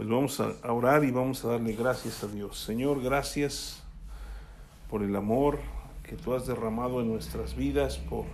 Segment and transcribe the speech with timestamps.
[0.00, 2.58] Pues vamos a orar y vamos a darle gracias a Dios.
[2.58, 3.82] Señor, gracias
[4.88, 5.58] por el amor
[6.02, 8.24] que tú has derramado en nuestras vidas, por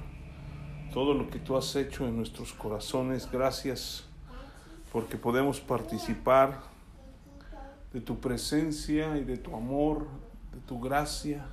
[0.95, 3.29] todo lo que tú has hecho en nuestros corazones.
[3.33, 4.05] Gracias
[4.93, 6.61] porque podemos participar
[7.93, 10.07] de tu presencia y de tu amor,
[10.53, 11.47] de tu gracia.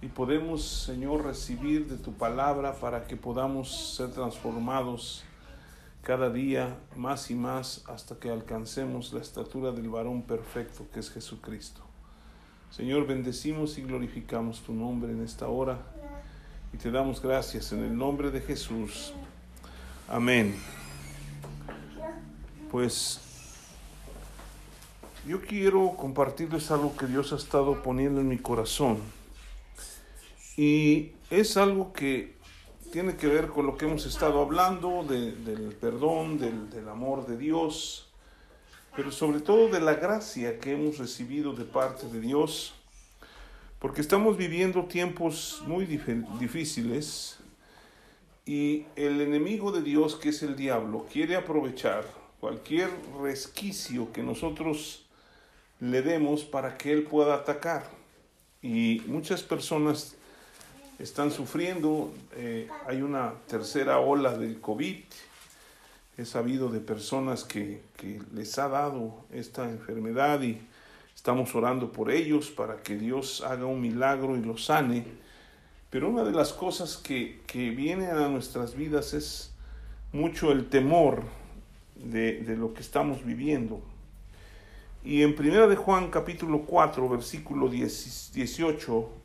[0.00, 5.22] Y podemos, Señor, recibir de tu palabra para que podamos ser transformados
[6.02, 11.10] cada día más y más hasta que alcancemos la estatura del varón perfecto que es
[11.10, 11.80] Jesucristo.
[12.70, 15.78] Señor, bendecimos y glorificamos tu nombre en esta hora
[16.72, 19.12] y te damos gracias en el nombre de Jesús.
[20.08, 20.56] Amén.
[22.70, 23.20] Pues
[25.26, 28.98] yo quiero compartirles algo que Dios ha estado poniendo en mi corazón.
[30.56, 32.36] Y es algo que
[32.92, 38.06] tiene que ver con lo que hemos estado hablando, del perdón, del, amor de Dios,
[38.94, 42.74] pero sobre todo de la gracia que hemos recibido de parte de Dios,
[43.78, 47.38] porque estamos viviendo tiempos muy difíciles
[48.44, 52.04] y el enemigo de Dios, que es el diablo, quiere aprovechar
[52.40, 52.90] cualquier
[53.22, 55.06] resquicio que nosotros
[55.80, 57.88] le demos para que él pueda atacar.
[58.60, 60.14] Y muchas personas
[61.02, 62.12] están sufriendo.
[62.36, 64.96] Eh, hay una tercera ola del COVID.
[66.16, 70.60] He sabido de personas que, que, les ha dado esta enfermedad y
[71.14, 75.04] estamos orando por ellos para que Dios haga un milagro y los sane.
[75.90, 79.52] Pero una de las cosas que, que viene a nuestras vidas es
[80.12, 81.24] mucho el temor
[81.96, 83.80] de, de lo que estamos viviendo.
[85.04, 89.21] Y en Primera de Juan capítulo 4, versículo 18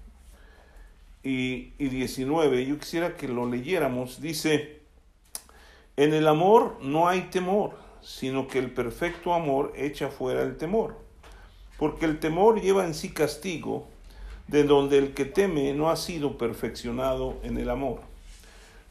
[1.28, 4.80] y, 19, yo quisiera que lo leyéramos, dice,
[5.97, 10.97] en el amor no hay temor, sino que el perfecto amor echa fuera el temor,
[11.78, 13.89] porque el temor lleva en sí castigo,
[14.47, 18.00] de donde el que teme no ha sido perfeccionado en el amor.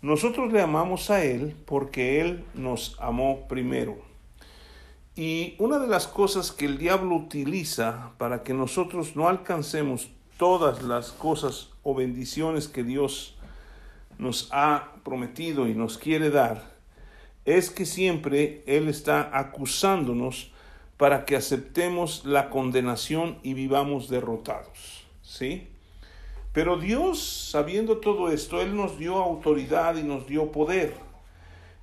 [0.03, 3.97] Nosotros le amamos a Él porque Él nos amó primero.
[5.15, 10.83] Y una de las cosas que el diablo utiliza para que nosotros no alcancemos todas
[10.83, 13.37] las cosas o bendiciones que Dios
[14.19, 16.77] nos ha prometido y nos quiere dar,
[17.45, 20.51] es que siempre Él está acusándonos
[20.97, 25.07] para que aceptemos la condenación y vivamos derrotados.
[25.23, 25.69] ¿Sí?
[26.53, 27.21] Pero Dios,
[27.51, 30.95] sabiendo todo esto, Él nos dio autoridad y nos dio poder.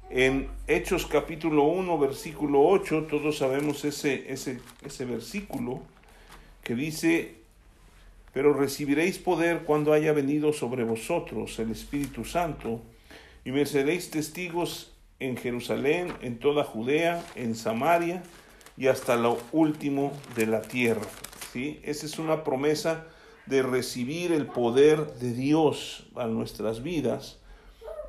[0.09, 5.81] En Hechos capítulo 1, versículo 8, todos sabemos ese, ese, ese versículo
[6.63, 7.42] que dice,
[8.33, 12.81] pero recibiréis poder cuando haya venido sobre vosotros el Espíritu Santo,
[13.45, 18.23] y me seréis testigos en Jerusalén, en toda Judea, en Samaria
[18.75, 21.05] y hasta lo último de la tierra.
[21.51, 21.79] ¿Sí?
[21.83, 23.05] Esa es una promesa
[23.45, 27.39] de recibir el poder de Dios a nuestras vidas,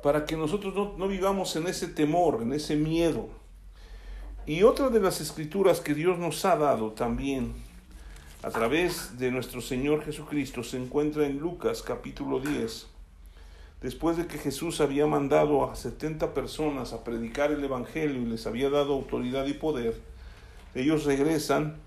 [0.01, 3.29] para que nosotros no, no vivamos en ese temor, en ese miedo.
[4.47, 7.53] Y otra de las escrituras que Dios nos ha dado también
[8.45, 12.85] a través de nuestro Señor Jesucristo se encuentra en Lucas capítulo 10.
[13.81, 18.45] Después de que Jesús había mandado a 70 personas a predicar el Evangelio y les
[18.45, 19.99] había dado autoridad y poder,
[20.75, 21.77] ellos regresan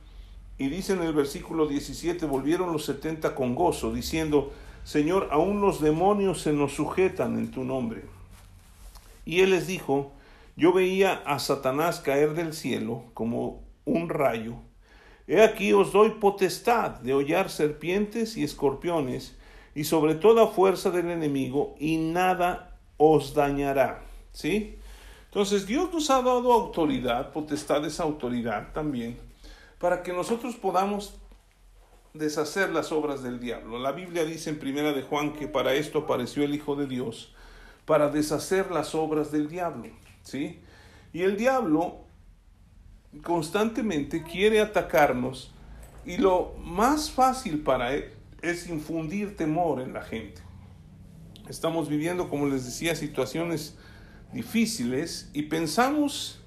[0.58, 4.52] y dice en el versículo 17, volvieron los 70 con gozo, diciendo,
[4.82, 8.02] Señor, aún los demonios se nos sujetan en tu nombre.
[9.24, 10.10] Y él les dijo,
[10.56, 14.56] yo veía a Satanás caer del cielo como un rayo
[15.28, 19.36] He aquí os doy potestad de hollar serpientes y escorpiones,
[19.74, 24.02] y sobre toda fuerza del enemigo, y nada os dañará.
[24.32, 24.78] ¿Sí?
[25.26, 29.18] Entonces Dios nos ha dado autoridad, potestad es autoridad también,
[29.78, 31.14] para que nosotros podamos
[32.14, 33.78] deshacer las obras del diablo.
[33.78, 37.34] La Biblia dice en primera de Juan que para esto apareció el Hijo de Dios,
[37.84, 39.90] para deshacer las obras del diablo,
[40.22, 40.60] ¿sí?
[41.12, 42.07] Y el diablo
[43.22, 45.52] constantemente quiere atacarnos
[46.04, 48.10] y lo más fácil para él
[48.42, 50.40] es infundir temor en la gente.
[51.48, 53.76] Estamos viviendo, como les decía, situaciones
[54.32, 56.40] difíciles y pensamos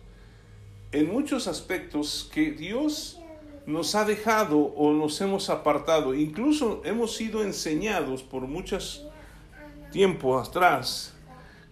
[0.92, 3.20] en muchos aspectos que Dios
[3.66, 6.14] nos ha dejado o nos hemos apartado.
[6.14, 9.08] Incluso hemos sido enseñados por muchos
[9.92, 11.14] tiempos atrás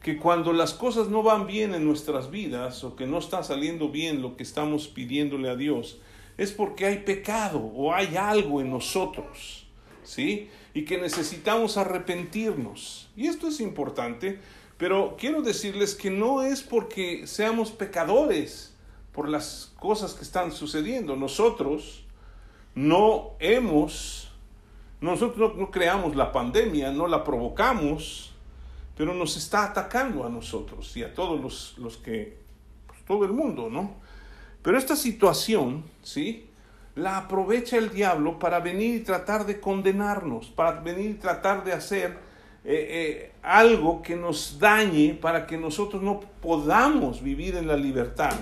[0.02, 3.90] que cuando las cosas no van bien en nuestras vidas o que no está saliendo
[3.90, 6.00] bien lo que estamos pidiéndole a Dios,
[6.38, 9.66] es porque hay pecado o hay algo en nosotros,
[10.04, 10.50] ¿sí?
[10.74, 13.10] Y que necesitamos arrepentirnos.
[13.18, 14.40] Y esto es importante,
[14.78, 18.74] pero quiero decirles que no es porque seamos pecadores
[19.12, 21.18] por las cosas que están sucediendo.
[21.18, 22.06] Nosotros
[22.74, 24.32] no hemos,
[25.02, 28.29] nosotros no, creamos la pandemia, no la provocamos,
[29.00, 32.38] pero nos está atacando a nosotros y a todos los, los que,
[32.86, 33.96] pues, todo el mundo, ¿no?
[34.62, 36.50] Pero esta situación, ¿sí?
[36.96, 41.72] La aprovecha el diablo para venir y tratar de condenarnos, para venir y tratar de
[41.72, 42.18] hacer
[42.66, 48.36] eh, eh, algo que nos dañe para que nosotros no podamos vivir en la libertad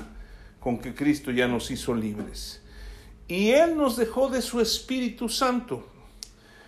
[0.59, 2.63] con que Cristo ya nos hizo libres.
[3.27, 5.97] Y Él nos dejó de su Espíritu Santo.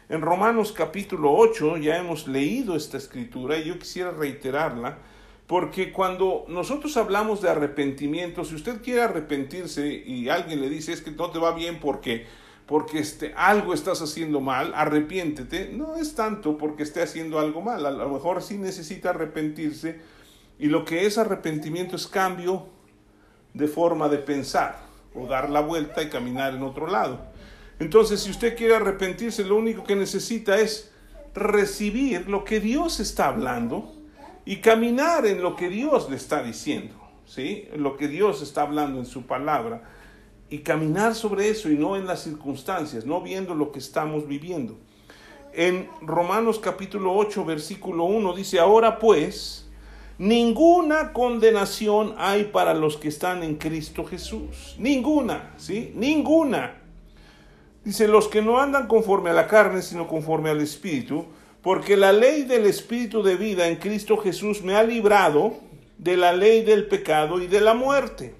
[0.09, 4.97] En Romanos capítulo 8 ya hemos leído esta escritura y yo quisiera reiterarla
[5.45, 11.01] porque cuando nosotros hablamos de arrepentimiento, si usted quiere arrepentirse y alguien le dice es
[11.01, 12.25] que no te va bien porque
[12.65, 17.85] porque este, algo estás haciendo mal, arrepiéntete, no es tanto porque esté haciendo algo mal,
[17.85, 20.01] a lo mejor sí necesita arrepentirse
[20.57, 22.65] y lo que es arrepentimiento es cambio
[23.53, 24.79] de forma de pensar
[25.13, 27.28] o dar la vuelta y caminar en otro lado.
[27.79, 30.91] Entonces, si usted quiere arrepentirse, lo único que necesita es
[31.33, 33.93] recibir lo que Dios está hablando
[34.45, 36.95] y caminar en lo que Dios le está diciendo,
[37.25, 37.67] ¿sí?
[37.75, 39.83] Lo que Dios está hablando en su palabra
[40.49, 44.77] y caminar sobre eso y no en las circunstancias, no viendo lo que estamos viviendo.
[45.53, 49.67] En Romanos capítulo 8, versículo 1 dice, ahora pues,
[50.17, 54.75] ninguna condenación hay para los que están en Cristo Jesús.
[54.77, 55.91] Ninguna, ¿sí?
[55.95, 56.78] Ninguna.
[57.83, 61.25] Dice, los que no andan conforme a la carne, sino conforme al Espíritu,
[61.61, 65.53] porque la ley del Espíritu de vida en Cristo Jesús me ha librado
[65.97, 68.35] de la ley del pecado y de la muerte.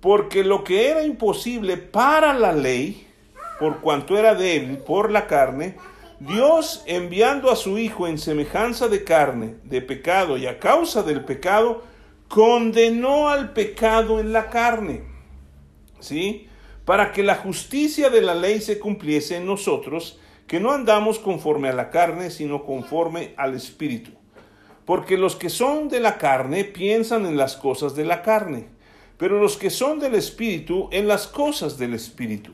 [0.00, 3.06] Porque lo que era imposible para la ley,
[3.58, 5.76] por cuanto era débil por la carne,
[6.20, 11.24] Dios enviando a su Hijo en semejanza de carne, de pecado y a causa del
[11.24, 11.82] pecado,
[12.28, 15.02] condenó al pecado en la carne.
[16.00, 16.47] ¿Sí?
[16.88, 21.68] Para que la justicia de la ley se cumpliese en nosotros, que no andamos conforme
[21.68, 24.12] a la carne, sino conforme al Espíritu.
[24.86, 28.78] Porque los que son de la carne piensan en las cosas de la carne
[29.18, 32.52] pero los que son del Espíritu en las cosas del Espíritu.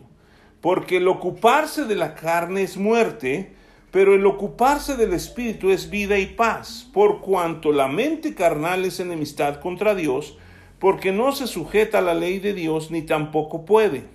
[0.60, 3.54] Porque el ocuparse de la carne es muerte,
[3.90, 8.98] pero el ocuparse del Espíritu es vida y paz, por cuanto la mente carnal es
[8.98, 10.38] enemistad contra Dios,
[10.78, 14.13] porque no se sujeta a la ley de Dios ni tampoco puede.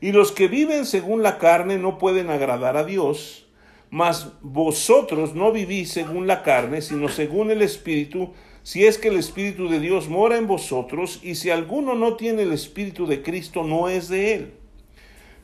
[0.00, 3.46] Y los que viven según la carne no pueden agradar a Dios,
[3.90, 8.32] mas vosotros no vivís según la carne, sino según el Espíritu,
[8.62, 12.42] si es que el Espíritu de Dios mora en vosotros, y si alguno no tiene
[12.42, 14.54] el Espíritu de Cristo, no es de él.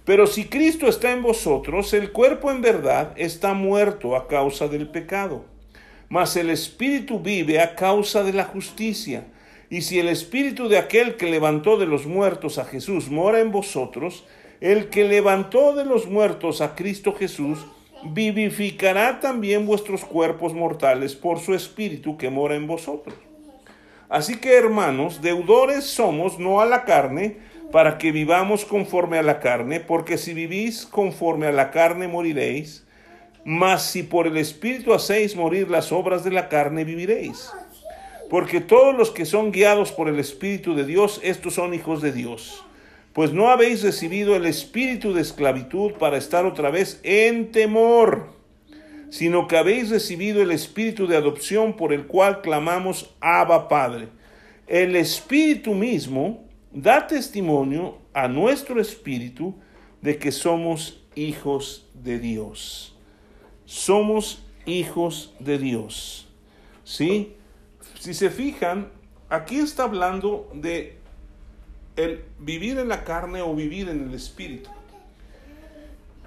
[0.04, 4.88] Pero si Cristo está en vosotros, el cuerpo en verdad está muerto a causa del
[4.88, 5.44] pecado,
[6.08, 9.28] mas el Espíritu vive a causa de la justicia.
[9.70, 13.52] Y si el Espíritu de aquel que levantó de los muertos a Jesús mora en
[13.52, 14.24] vosotros,
[14.62, 17.58] el que levantó de los muertos a Cristo Jesús,
[18.04, 23.16] vivificará también vuestros cuerpos mortales por su espíritu que mora en vosotros.
[24.08, 27.38] Así que, hermanos, deudores somos no a la carne,
[27.72, 32.86] para que vivamos conforme a la carne, porque si vivís conforme a la carne moriréis,
[33.44, 37.50] mas si por el espíritu hacéis morir las obras de la carne, viviréis.
[38.30, 42.12] Porque todos los que son guiados por el espíritu de Dios, estos son hijos de
[42.12, 42.64] Dios
[43.12, 48.30] pues no habéis recibido el espíritu de esclavitud para estar otra vez en temor,
[49.10, 54.08] sino que habéis recibido el espíritu de adopción por el cual clamamos Abba Padre.
[54.66, 59.54] El espíritu mismo da testimonio a nuestro espíritu
[60.00, 62.96] de que somos hijos de Dios.
[63.66, 66.28] Somos hijos de Dios.
[66.84, 67.34] ¿Sí?
[68.00, 68.90] Si se fijan,
[69.28, 71.01] aquí está hablando de
[71.96, 74.70] el vivir en la carne o vivir en el espíritu.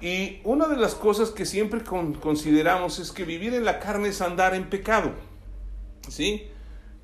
[0.02, 4.22] Y una de las cosas que siempre consideramos es que vivir en la carne es
[4.22, 5.12] andar en pecado.
[6.10, 6.48] ¿Sí?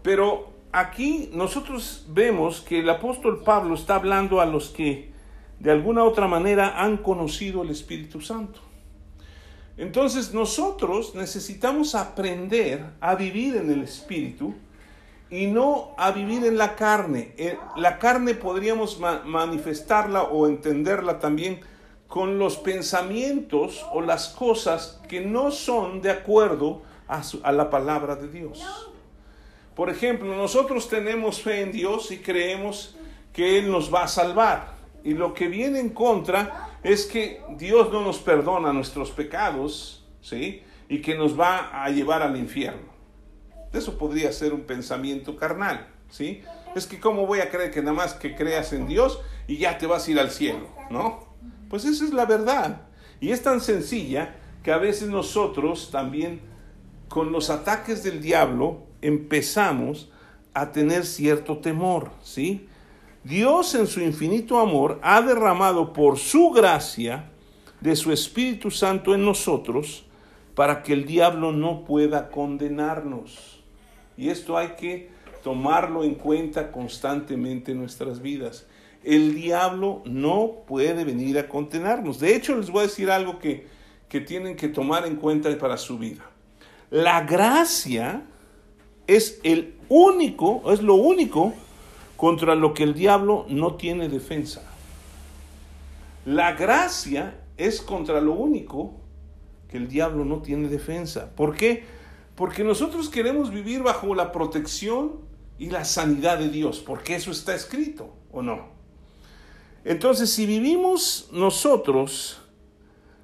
[0.03, 5.11] Pero aquí nosotros vemos que el apóstol Pablo está hablando a los que
[5.59, 8.59] de alguna otra manera han conocido el Espíritu Santo.
[9.77, 14.53] Entonces nosotros necesitamos aprender a vivir en el Espíritu
[15.31, 17.33] y no a vivir en la carne.
[17.37, 21.61] Eh, la carne podríamos manifestarla o entenderla también
[22.07, 28.17] con los pensamientos o las cosas que no son de acuerdo a, a la palabra
[28.17, 28.91] de Dios.
[29.73, 32.97] Por ejemplo, nosotros tenemos fe en Dios y creemos
[33.31, 34.75] que Él nos va a salvar.
[35.05, 40.61] Y lo que viene en contra es que Dios no nos perdona nuestros pecados, ¿sí?
[40.89, 42.90] Y que nos va a llevar al infierno.
[43.73, 46.41] Eso podría ser un pensamiento carnal, ¿sí?
[46.75, 49.77] Es que cómo voy a creer que nada más que creas en Dios y ya
[49.77, 51.27] te vas a ir al cielo, ¿no?
[51.69, 52.81] Pues esa es la verdad.
[53.19, 56.41] Y es tan sencilla que a veces nosotros también
[57.07, 60.11] con los ataques del diablo empezamos
[60.53, 62.67] a tener cierto temor, ¿sí?
[63.23, 67.29] Dios en su infinito amor ha derramado por su gracia
[67.79, 70.05] de su Espíritu Santo en nosotros
[70.55, 73.60] para que el diablo no pueda condenarnos.
[74.21, 75.09] Y esto hay que
[75.43, 78.67] tomarlo en cuenta constantemente en nuestras vidas.
[79.03, 82.19] El diablo no puede venir a condenarnos.
[82.19, 83.65] De hecho, les voy a decir algo que,
[84.09, 86.21] que tienen que tomar en cuenta para su vida.
[86.91, 88.21] La gracia
[89.07, 91.55] es el único, es lo único
[92.15, 94.61] contra lo que el diablo no tiene defensa.
[96.25, 98.93] La gracia es contra lo único
[99.67, 101.31] que el diablo no tiene defensa.
[101.35, 102.00] ¿Por qué?
[102.41, 105.19] Porque nosotros queremos vivir bajo la protección
[105.59, 108.69] y la sanidad de Dios, porque eso está escrito, ¿o no?
[109.85, 112.41] Entonces, si vivimos nosotros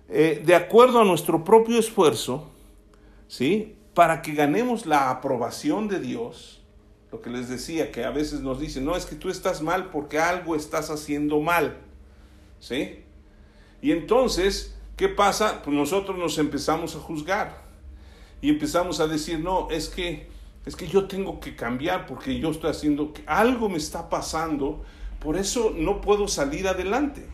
[0.08, 2.52] eh, de acuerdo a nuestro propio esfuerzo,
[3.28, 3.76] ¿sí?
[3.96, 6.62] Para que ganemos la aprobación de Dios,
[7.12, 9.90] lo que les decía, que a veces nos dicen, no, es que tú estás mal
[9.90, 11.80] porque algo estás haciendo mal,
[12.60, 13.00] ¿sí?
[13.82, 15.64] Y entonces, ¿qué pasa?
[15.64, 17.66] Pues nosotros nos empezamos a juzgar
[18.42, 20.28] y empezamos a decir, no, es que,
[20.66, 24.84] es que yo tengo que cambiar porque yo estoy haciendo, algo me está pasando,
[25.20, 27.26] por eso no puedo salir adelante.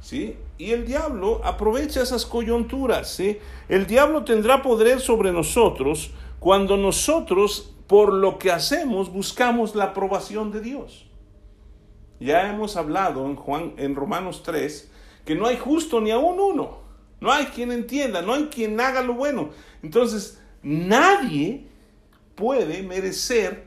[0.00, 0.36] ¿Sí?
[0.58, 3.38] Y el diablo aprovecha esas coyunturas, ¿sí?
[3.68, 10.52] El diablo tendrá poder sobre nosotros cuando nosotros, por lo que hacemos, buscamos la aprobación
[10.52, 11.06] de Dios.
[12.20, 14.92] Ya hemos hablado en, Juan, en Romanos 3
[15.24, 16.85] que no hay justo ni aún uno.
[17.20, 19.50] No hay quien entienda, no hay quien haga lo bueno.
[19.82, 21.66] Entonces, nadie
[22.34, 23.66] puede merecer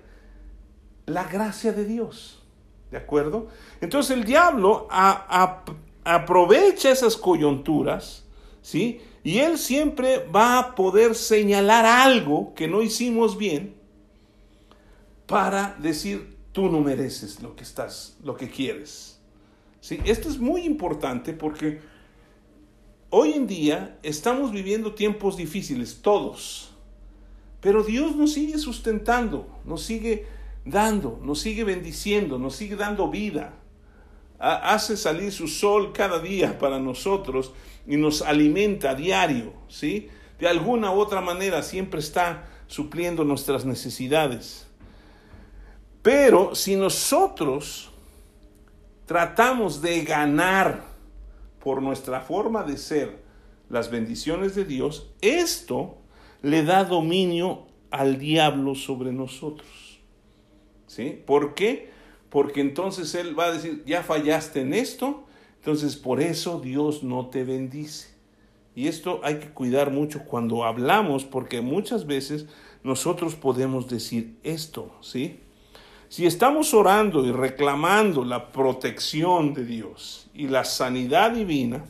[1.05, 2.43] la gracia de Dios.
[2.91, 3.47] ¿De acuerdo?
[3.81, 4.87] Entonces el diablo
[6.03, 8.25] aprovecha esas coyunturas,
[8.61, 9.01] ¿sí?
[9.23, 13.75] Y él siempre va a poder señalar algo que no hicimos bien
[15.27, 19.19] para decir, tú no mereces lo que estás, lo que quieres.
[19.81, 19.99] ¿Sí?
[20.05, 21.81] Esto es muy importante porque
[23.09, 26.71] hoy en día estamos viviendo tiempos difíciles, todos.
[27.61, 30.25] Pero Dios nos sigue sustentando, nos sigue
[30.65, 33.53] dando, nos sigue bendiciendo, nos sigue dando vida.
[34.39, 37.51] Hace salir su sol cada día para nosotros
[37.85, 40.07] y nos alimenta a diario, ¿sí?
[40.39, 44.67] De alguna u otra manera siempre está supliendo nuestras necesidades.
[46.01, 47.89] Pero si nosotros
[49.05, 50.88] tratamos de ganar
[51.63, 53.19] por nuestra forma de ser
[53.69, 55.97] las bendiciones de Dios, esto
[56.41, 59.99] le da dominio al diablo sobre nosotros.
[60.87, 61.21] ¿Sí?
[61.25, 61.91] ¿Por qué?
[62.29, 65.25] Porque entonces él va a decir, ya fallaste en esto,
[65.57, 68.09] entonces por eso Dios no te bendice.
[68.75, 72.47] Y esto hay que cuidar mucho cuando hablamos, porque muchas veces
[72.83, 75.39] nosotros podemos decir esto, ¿sí?
[76.09, 81.85] Si estamos orando y reclamando la protección de Dios y la sanidad divina,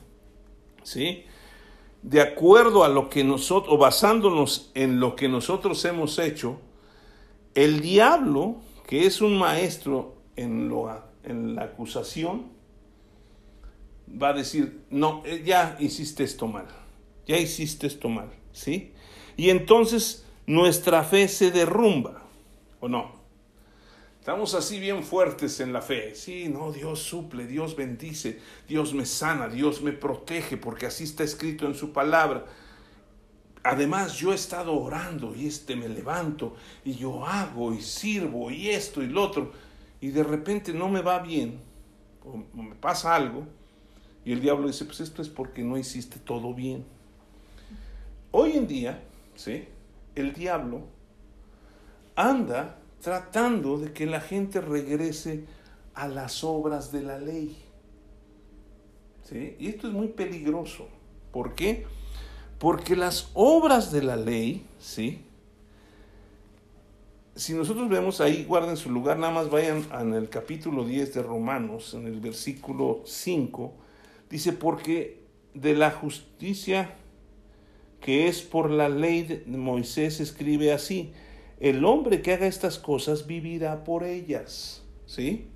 [0.83, 1.23] ¿sí?
[2.01, 6.59] De acuerdo a lo que nosotros, o basándonos en lo que nosotros hemos hecho,
[7.55, 10.69] el diablo, que es un maestro en,
[11.23, 12.47] en la acusación,
[14.21, 16.67] va a decir, no, eh, ya hiciste esto mal,
[17.25, 18.91] ya hiciste esto mal, ¿sí?
[19.37, 22.23] Y entonces nuestra fe se derrumba,
[22.81, 23.18] ¿o no?
[24.29, 26.13] Estamos así bien fuertes en la fe.
[26.13, 31.23] Sí, no, Dios suple, Dios bendice, Dios me sana, Dios me protege, porque así está
[31.23, 32.45] escrito en su palabra.
[33.63, 36.55] Además, yo he estado orando y este me levanto
[36.85, 39.51] y yo hago y sirvo y esto y lo otro.
[39.99, 41.59] Y de repente no me va bien
[42.23, 43.47] o me pasa algo.
[44.23, 46.85] Y el diablo dice, pues esto es porque no hiciste todo bien.
[48.29, 49.01] Hoy en día,
[49.33, 49.67] ¿sí?
[50.13, 50.83] El diablo
[52.15, 55.45] anda tratando de que la gente regrese
[55.93, 57.57] a las obras de la ley.
[59.23, 59.55] ¿Sí?
[59.59, 60.87] Y esto es muy peligroso.
[61.31, 61.85] ¿Por qué?
[62.57, 65.23] Porque las obras de la ley, ¿sí?
[67.35, 71.23] Si nosotros vemos ahí, guarden su lugar, nada más vayan en el capítulo 10 de
[71.23, 73.73] Romanos, en el versículo 5,
[74.29, 75.21] dice, porque
[75.53, 76.95] de la justicia
[78.01, 81.13] que es por la ley de Moisés escribe así,
[81.59, 84.83] el hombre que haga estas cosas vivirá por ellas.
[85.05, 85.47] ¿Sí?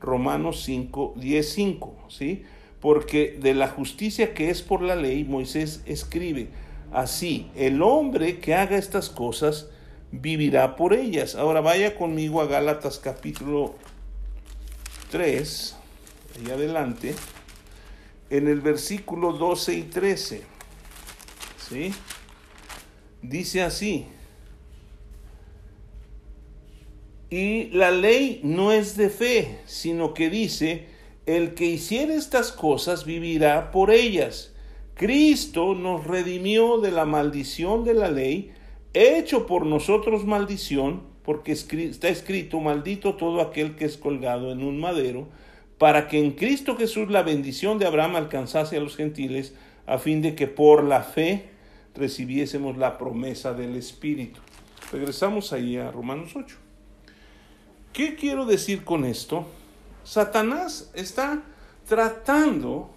[0.00, 1.96] Romanos 5, 10, 5.
[2.08, 2.44] ¿Sí?
[2.80, 6.48] Porque de la justicia que es por la ley, Moisés escribe,
[6.92, 9.68] así, el hombre que haga estas cosas
[10.12, 11.34] vivirá por ellas.
[11.34, 13.74] Ahora vaya conmigo a Gálatas capítulo
[15.10, 15.76] 3,
[16.36, 17.14] ahí adelante,
[18.30, 20.42] en el versículo 12 y 13.
[21.68, 21.92] ¿Sí?
[23.20, 24.06] Dice así.
[27.30, 30.86] Y la ley no es de fe, sino que dice,
[31.26, 34.52] el que hiciera estas cosas vivirá por ellas.
[34.94, 38.50] Cristo nos redimió de la maldición de la ley,
[38.94, 44.80] hecho por nosotros maldición, porque está escrito, maldito todo aquel que es colgado en un
[44.80, 45.28] madero,
[45.78, 49.54] para que en Cristo Jesús la bendición de Abraham alcanzase a los gentiles,
[49.86, 51.44] a fin de que por la fe
[51.94, 54.40] recibiésemos la promesa del Espíritu.
[54.90, 56.69] Regresamos ahí a Romanos 8.
[57.92, 59.46] ¿Qué quiero decir con esto?
[60.04, 61.42] Satanás está
[61.88, 62.90] tratando,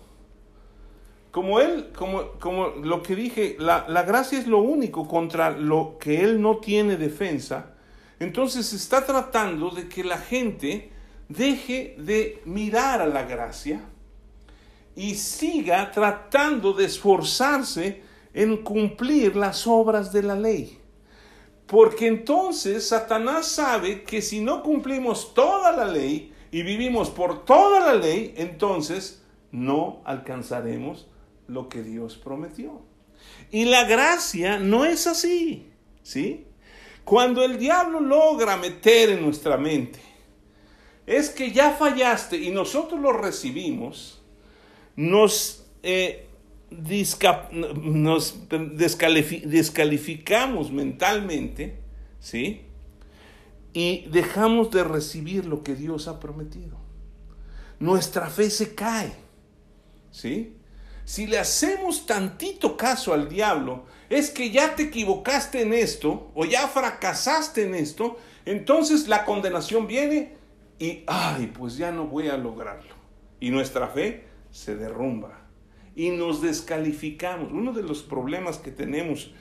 [1.32, 5.98] como él, como, como lo que dije, la, la gracia es lo único contra lo
[6.00, 7.74] que él no tiene defensa.
[8.20, 10.92] Entonces está tratando de que la gente
[11.28, 13.82] deje de mirar a la gracia
[14.96, 20.83] y siga tratando de esforzarse en cumplir las obras de la ley.
[21.74, 27.80] Porque entonces Satanás sabe que si no cumplimos toda la ley y vivimos por toda
[27.80, 31.08] la ley, entonces no alcanzaremos
[31.48, 32.84] lo que Dios prometió.
[33.50, 35.66] Y la gracia no es así,
[36.04, 36.46] ¿sí?
[37.04, 40.00] Cuando el diablo logra meter en nuestra mente,
[41.08, 44.22] es que ya fallaste y nosotros lo recibimos,
[44.96, 46.28] nos eh,
[47.82, 51.80] nos descalificamos mentalmente,
[52.20, 52.62] ¿sí?
[53.74, 56.78] Y dejamos de recibir lo que Dios ha prometido.
[57.80, 59.14] Nuestra fe se cae,
[60.12, 60.58] ¿sí?
[61.06, 66.46] Si le hacemos tantito caso al diablo, es que ya te equivocaste en esto o
[66.46, 70.38] ya fracasaste en esto, entonces la condenación viene
[70.80, 72.96] y, ay, pues ya no voy a lograrlo.
[73.40, 75.43] Y nuestra fe se derrumba
[75.96, 77.52] y nos descalificamos.
[77.52, 79.32] Uno de los problemas que tenemos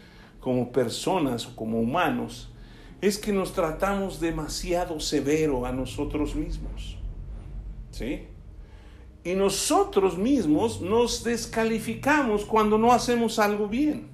[0.40, 2.50] como personas o como humanos
[3.00, 6.96] es que nos tratamos demasiado severo a nosotros mismos.
[7.90, 8.26] ¿Sí?
[9.24, 14.08] Y nosotros mismos nos descalificamos cuando no hacemos algo bien.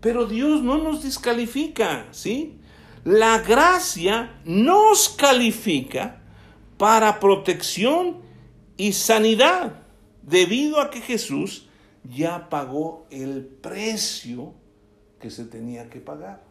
[0.00, 2.58] Pero Dios no nos descalifica, ¿sí?
[3.04, 6.22] La gracia nos califica
[6.76, 8.18] para protección
[8.76, 9.81] y sanidad
[10.22, 11.68] debido a que Jesús
[12.04, 14.54] ya pagó el precio
[15.20, 16.42] que se tenía que pagar.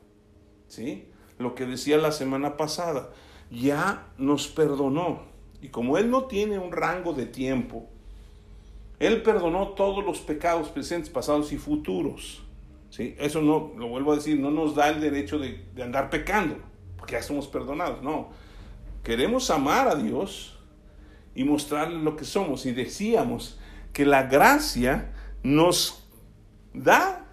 [0.68, 1.06] ¿Sí?
[1.38, 3.10] Lo que decía la semana pasada,
[3.50, 5.24] ya nos perdonó.
[5.62, 7.90] Y como Él no tiene un rango de tiempo,
[9.00, 12.44] Él perdonó todos los pecados presentes, pasados y futuros.
[12.90, 13.16] ¿Sí?
[13.20, 16.58] Eso no, lo vuelvo a decir, no nos da el derecho de, de andar pecando,
[16.98, 18.02] porque ya somos perdonados.
[18.02, 18.30] No.
[19.04, 20.58] Queremos amar a Dios
[21.36, 22.66] y mostrarle lo que somos.
[22.66, 23.60] Y decíamos,
[23.93, 26.04] que la gracia nos
[26.73, 27.25] da,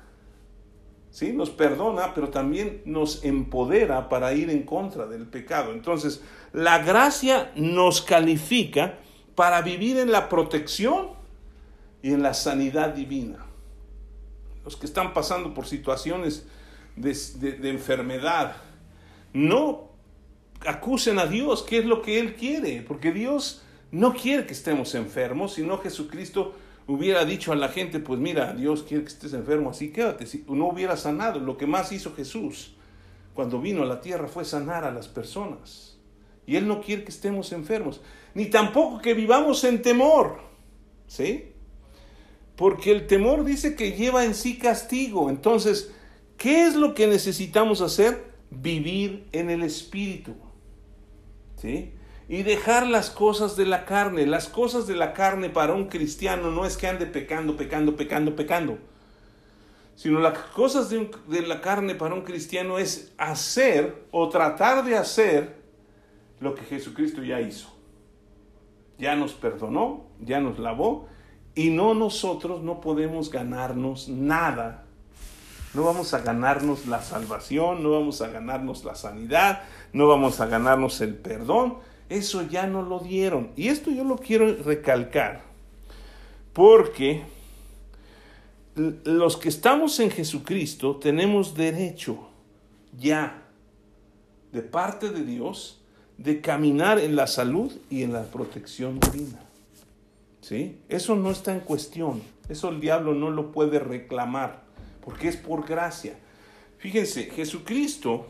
[1.10, 1.32] ¿sí?
[1.32, 5.72] nos perdona, pero también nos empodera para ir en contra del pecado.
[5.72, 8.98] Entonces, la gracia nos califica
[9.34, 11.10] para vivir en la protección
[12.02, 13.44] y en la sanidad divina.
[14.64, 16.46] Los que están pasando por situaciones
[16.96, 18.56] de, de enfermedad,
[19.32, 19.88] no
[20.66, 24.94] acusen a Dios, que es lo que Él quiere, porque Dios no quiere que estemos
[24.94, 26.54] enfermos, sino Jesucristo
[26.86, 30.26] hubiera dicho a la gente, pues mira, Dios quiere que estés enfermo, así quédate.
[30.26, 32.74] Si no hubiera sanado, lo que más hizo Jesús
[33.34, 35.96] cuando vino a la tierra fue sanar a las personas.
[36.46, 38.00] Y Él no quiere que estemos enfermos,
[38.34, 40.40] ni tampoco que vivamos en temor,
[41.06, 41.52] ¿sí?
[42.56, 45.30] Porque el temor dice que lleva en sí castigo.
[45.30, 45.92] Entonces,
[46.36, 48.32] ¿qué es lo que necesitamos hacer?
[48.50, 50.34] Vivir en el Espíritu,
[51.56, 51.92] ¿sí?
[52.28, 54.26] Y dejar las cosas de la carne.
[54.26, 58.36] Las cosas de la carne para un cristiano no es que ande pecando, pecando, pecando,
[58.36, 58.78] pecando,
[59.96, 65.56] sino las cosas de, la carne para un cristiano es hacer o tratar de hacer
[66.38, 67.74] lo que Jesucristo ya hizo.
[68.98, 71.08] Ya nos perdonó, ya nos lavó
[71.54, 74.84] y no nosotros no podemos ganarnos nada.
[75.74, 79.62] No vamos a ganarnos la salvación, no vamos a ganarnos la sanidad,
[79.92, 83.50] no vamos a ganarnos el perdón, eso ya no lo dieron.
[83.56, 85.42] Y esto yo lo quiero recalcar,
[86.52, 87.22] porque
[89.04, 92.28] los que estamos en Jesucristo tenemos derecho
[92.96, 93.42] ya
[94.52, 95.80] de parte de Dios
[96.16, 99.40] de caminar en la salud y en la protección divina.
[100.40, 100.78] ¿Sí?
[100.88, 102.22] Eso no está en cuestión.
[102.48, 104.62] Eso el diablo no lo puede reclamar,
[105.04, 106.18] porque es por gracia.
[106.78, 108.26] Fíjense, Jesucristo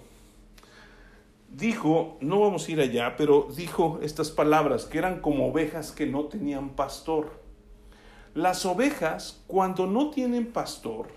[1.48, 6.06] dijo, no vamos a ir allá, pero dijo estas palabras, que eran como ovejas que
[6.06, 7.42] no tenían pastor.
[8.34, 11.08] Las ovejas, cuando no tienen pastor,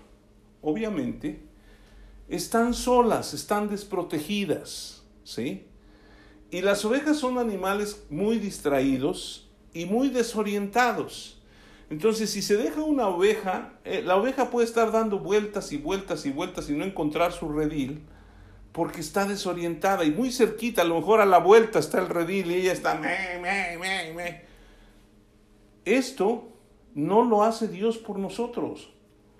[0.62, 1.44] obviamente,
[2.28, 5.66] están solas, están desprotegidas, ¿sí?
[6.50, 11.40] Y las ovejas son animales muy distraídos y muy desorientados.
[11.90, 16.24] Entonces, si se deja una oveja, eh, la oveja puede estar dando vueltas y vueltas
[16.24, 18.02] y vueltas y no encontrar su redil
[18.72, 22.50] porque está desorientada y muy cerquita, a lo mejor a la vuelta está el redil
[22.50, 22.94] y ella está...
[22.94, 24.42] Me, me, me, me.
[25.84, 26.48] Esto
[26.94, 28.90] no lo hace Dios por nosotros.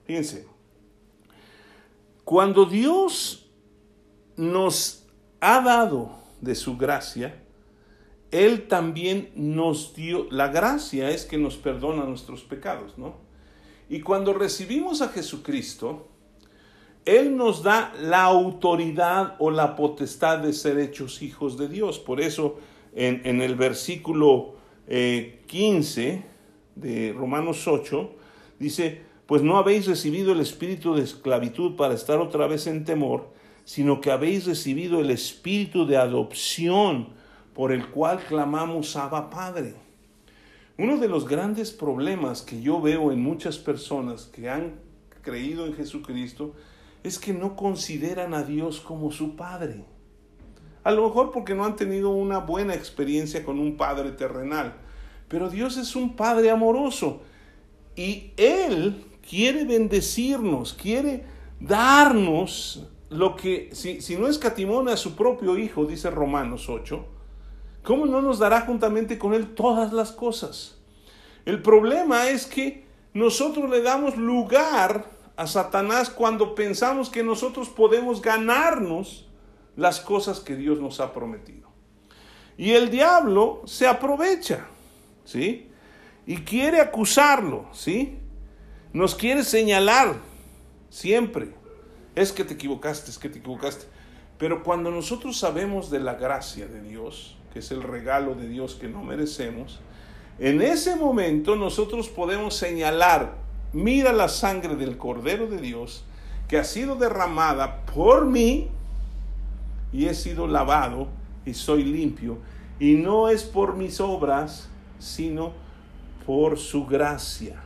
[0.05, 0.47] Fíjense,
[2.25, 3.51] cuando Dios
[4.37, 5.07] nos
[5.40, 7.42] ha dado de su gracia,
[8.31, 13.16] Él también nos dio, la gracia es que nos perdona nuestros pecados, ¿no?
[13.88, 16.09] Y cuando recibimos a Jesucristo,
[17.05, 21.99] Él nos da la autoridad o la potestad de ser hechos hijos de Dios.
[21.99, 22.59] Por eso
[22.95, 24.55] en, el versículo
[24.87, 26.25] 15 eh,
[26.77, 28.11] de Romanos 8
[28.59, 33.31] dice, pues no habéis recibido el espíritu de esclavitud para estar otra vez en temor,
[33.65, 37.09] sino que habéis recibido el espíritu de adopción
[37.55, 39.75] por el cual clamamos Abba Padre.
[40.79, 44.75] Uno de los grandes problemas que yo veo en muchas personas que han
[45.23, 46.55] creído en Jesucristo
[47.03, 49.85] es que no consideran a Dios como su Padre.
[50.85, 54.75] A lo mejor porque no han tenido una buena experiencia con un Padre terrenal.
[55.29, 57.23] Pero Dios es un Padre amoroso
[57.97, 61.25] y Él quiere bendecirnos, quiere
[61.61, 67.05] darnos lo que, si, si no escatimona a su propio Hijo, dice Romanos 8,
[67.83, 70.79] ¿cómo no nos dará juntamente con Él todas las cosas?
[71.45, 72.85] El problema es que
[73.15, 79.29] nosotros le damos lugar a Satanás cuando pensamos que nosotros podemos ganarnos
[79.77, 81.68] las cosas que Dios nos ha prometido.
[82.57, 84.66] Y el diablo se aprovecha,
[85.25, 85.68] ¿sí?
[86.27, 88.18] Y quiere acusarlo, ¿sí?
[88.92, 90.16] Nos quiere señalar
[90.90, 91.62] siempre
[92.14, 93.87] es que te equivocaste, es que te equivocaste.
[94.38, 98.75] Pero cuando nosotros sabemos de la gracia de Dios, que es el regalo de Dios
[98.75, 99.81] que no merecemos,
[100.38, 103.37] en ese momento nosotros podemos señalar,
[103.72, 106.04] mira la sangre del Cordero de Dios
[106.48, 108.68] que ha sido derramada por mí
[109.92, 111.08] y he sido lavado
[111.44, 112.38] y soy limpio.
[112.78, 115.52] Y no es por mis obras, sino
[116.26, 117.62] por su gracia.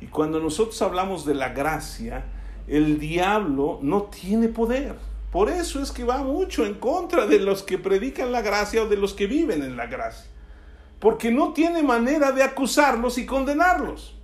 [0.00, 2.24] Y cuando nosotros hablamos de la gracia,
[2.66, 4.96] el diablo no tiene poder.
[5.30, 8.88] Por eso es que va mucho en contra de los que predican la gracia o
[8.88, 10.30] de los que viven en la gracia.
[10.98, 14.15] Porque no tiene manera de acusarlos y condenarlos.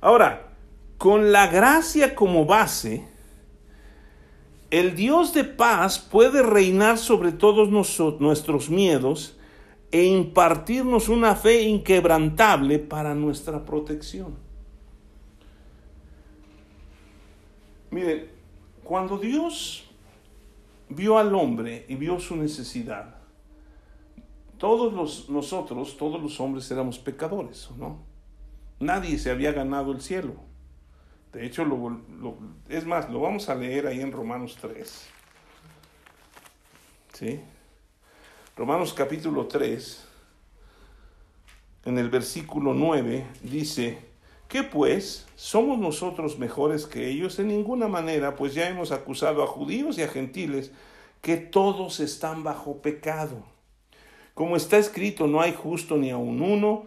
[0.00, 0.52] Ahora,
[0.96, 3.06] con la gracia como base,
[4.70, 9.36] el Dios de paz puede reinar sobre todos nuestros miedos
[9.90, 14.36] e impartirnos una fe inquebrantable para nuestra protección.
[17.90, 18.30] Mire,
[18.84, 19.88] cuando Dios
[20.90, 23.16] vio al hombre y vio su necesidad,
[24.58, 28.07] todos los, nosotros, todos los hombres éramos pecadores, ¿no?
[28.80, 30.34] Nadie se había ganado el cielo.
[31.32, 31.98] De hecho, lo,
[32.68, 35.08] es más, lo vamos a leer ahí en Romanos 3.
[37.12, 37.40] ¿Sí?
[38.56, 40.04] Romanos capítulo 3,
[41.84, 44.08] en el versículo 9, dice,
[44.48, 45.26] ¿Qué pues?
[45.36, 47.38] ¿Somos nosotros mejores que ellos?
[47.38, 50.72] En ninguna manera, pues ya hemos acusado a judíos y a gentiles
[51.20, 53.44] que todos están bajo pecado.
[54.32, 56.86] Como está escrito, no hay justo ni aun uno,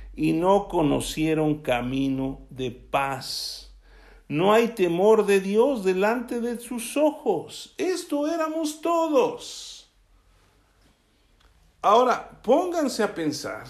[0.15, 3.73] y no conocieron camino de paz.
[4.27, 7.73] No hay temor de Dios delante de sus ojos.
[7.77, 9.91] Esto éramos todos.
[11.81, 13.65] Ahora, pónganse a pensar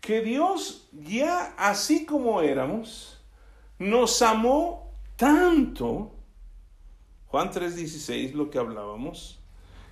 [0.00, 3.20] que Dios ya así como éramos,
[3.78, 6.12] nos amó tanto,
[7.28, 9.40] Juan 3:16 lo que hablábamos,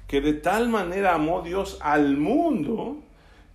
[0.06, 2.98] que de tal manera amó Dios al mundo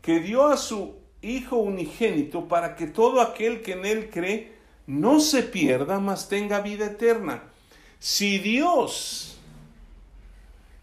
[0.01, 4.53] que dio a su Hijo unigénito para que todo aquel que en Él cree
[4.85, 7.43] no se pierda, mas tenga vida eterna.
[7.97, 9.39] Si Dios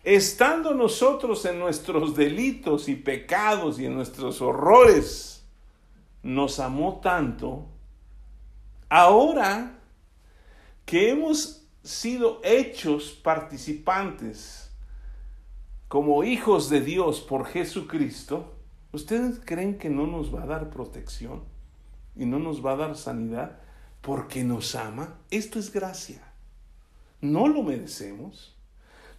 [0.02, 5.44] estando nosotros en nuestros delitos y pecados y en nuestros horrores,
[6.24, 7.66] nos amó tanto,
[8.88, 9.78] ahora
[10.84, 14.72] que hemos sido hechos participantes
[15.86, 18.54] como hijos de Dios por Jesucristo,
[18.92, 21.42] ¿ustedes creen que no nos va a dar protección
[22.14, 23.58] y no nos va a dar sanidad
[24.00, 25.18] porque nos ama?
[25.30, 26.22] Esto es gracia.
[27.20, 28.54] No lo merecemos.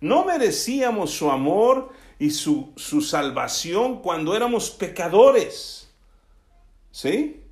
[0.02, 5.90] No merecíamos su amor y su, su salvación cuando éramos pecadores.
[6.92, 7.44] ¿Sí?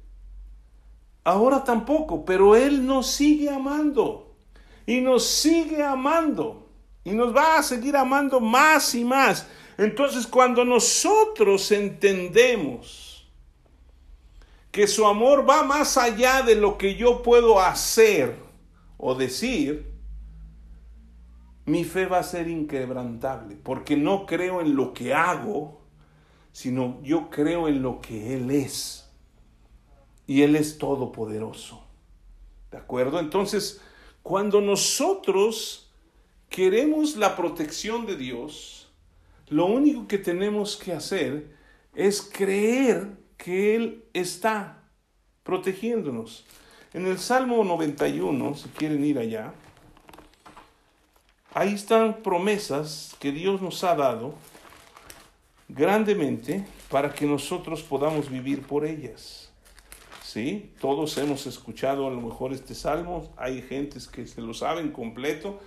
[1.23, 4.35] Ahora tampoco, pero Él nos sigue amando
[4.85, 6.67] y nos sigue amando
[7.03, 9.47] y nos va a seguir amando más y más.
[9.77, 13.29] Entonces cuando nosotros entendemos
[14.71, 18.35] que su amor va más allá de lo que yo puedo hacer
[18.97, 19.91] o decir,
[21.65, 25.81] mi fe va a ser inquebrantable, porque no creo en lo que hago,
[26.51, 29.09] sino yo creo en lo que Él es.
[30.25, 31.83] Y Él es todopoderoso.
[32.71, 33.19] ¿De acuerdo?
[33.19, 33.81] Entonces,
[34.23, 35.91] cuando nosotros
[36.49, 38.80] queremos la protección de Dios,
[39.51, 41.55] lo único que tenemos que hacer
[41.93, 44.83] es creer que Él está
[45.43, 46.45] protegiéndonos.
[46.93, 49.53] En el Salmo 91, si quieren ir allá,
[51.53, 54.35] Ahí están promesas que Dios nos ha dado
[55.67, 59.51] grandemente para que nosotros podamos vivir por ellas.
[60.23, 60.71] ¿Sí?
[60.79, 65.59] Todos hemos escuchado a lo mejor este salmo, hay gentes que se lo saben completo,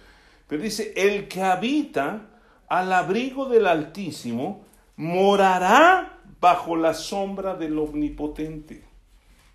[0.49, 2.34] pero dice, el que habita
[2.69, 4.65] al abrigo del Altísimo
[4.97, 8.85] morará bajo la sombra del Omnipotente.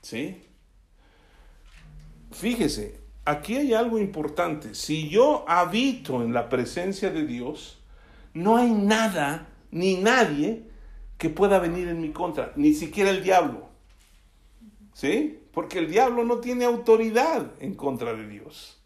[0.01, 0.41] ¿Sí?
[2.31, 4.75] Fíjese, aquí hay algo importante.
[4.75, 7.79] Si yo habito en la presencia de Dios,
[8.33, 10.63] no hay nada ni nadie
[11.17, 13.69] que pueda venir en mi contra, ni siquiera el diablo.
[14.93, 15.39] ¿Sí?
[15.53, 18.81] Porque el diablo no tiene autoridad en contra de Dios.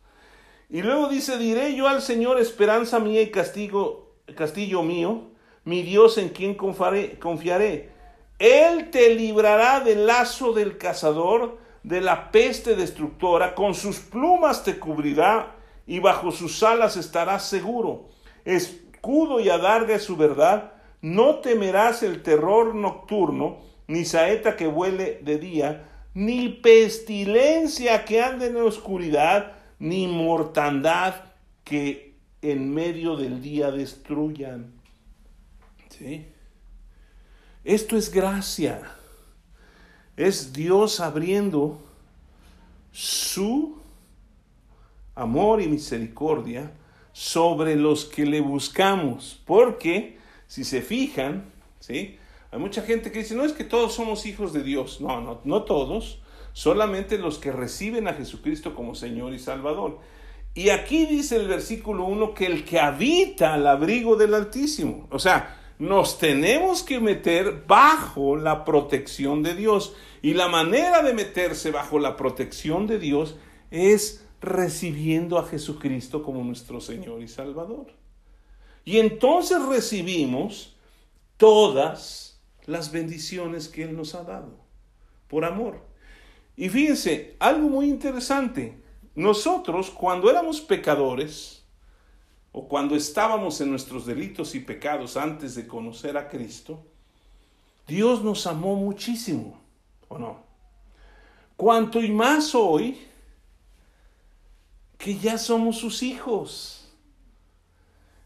[0.69, 4.02] Y luego dice, diré yo al Señor esperanza mía y castigo,
[4.35, 5.29] castillo mío,
[5.65, 7.89] mi Dios en quien confiaré.
[8.39, 14.79] Él te librará del lazo del cazador, de la peste destructora, con sus plumas te
[14.79, 15.55] cubrirá
[15.85, 18.09] y bajo sus alas estarás seguro.
[18.45, 23.57] Escudo y adarga es su verdad, no temerás el terror nocturno,
[23.87, 31.15] ni saeta que vuele de día, ni pestilencia que ande en la oscuridad, ni mortandad
[31.63, 32.12] que
[32.43, 34.71] en medio del día destruyan.
[35.89, 36.27] ¿Sí?
[37.63, 38.81] Esto es gracia
[40.15, 41.81] es Dios abriendo
[42.91, 43.77] su
[45.15, 46.71] amor y misericordia
[47.11, 49.41] sobre los que le buscamos.
[49.45, 52.17] Porque, si se fijan, ¿sí?
[52.51, 55.01] Hay mucha gente que dice, no es que todos somos hijos de Dios.
[55.01, 56.19] No, no, no todos.
[56.53, 59.99] Solamente los que reciben a Jesucristo como Señor y Salvador.
[60.55, 65.07] Y aquí dice el versículo 1 que el que habita al abrigo del Altísimo.
[65.09, 69.95] O sea, nos tenemos que meter bajo la protección de Dios.
[70.21, 73.35] Y la manera de meterse bajo la protección de Dios
[73.71, 77.87] es recibiendo a Jesucristo como nuestro Señor y Salvador.
[78.85, 80.75] Y entonces recibimos
[81.37, 84.59] todas las bendiciones que Él nos ha dado
[85.27, 85.81] por amor.
[86.55, 88.82] Y fíjense, algo muy interesante.
[89.15, 91.63] Nosotros, cuando éramos pecadores,
[92.51, 96.85] o cuando estábamos en nuestros delitos y pecados antes de conocer a Cristo,
[97.87, 99.59] Dios nos amó muchísimo,
[100.07, 100.43] ¿o no?
[101.57, 102.99] Cuanto y más hoy
[104.97, 106.87] que ya somos sus hijos.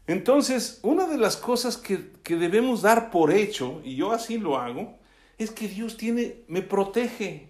[0.06, 4.56] Entonces, una de las cosas que, que, debemos dar por hecho, y yo así lo
[4.56, 4.98] hago,
[5.38, 7.47] es que Dios tiene, me protege.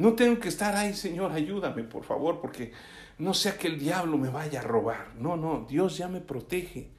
[0.00, 2.72] No tengo que estar ahí, Señor, ayúdame, por favor, porque
[3.18, 5.08] no sea que el diablo me vaya a robar.
[5.18, 6.90] No, no, Dios ya me protege.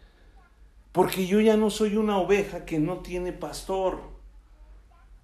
[0.91, 4.01] Porque yo ya no soy una oveja que no tiene pastor.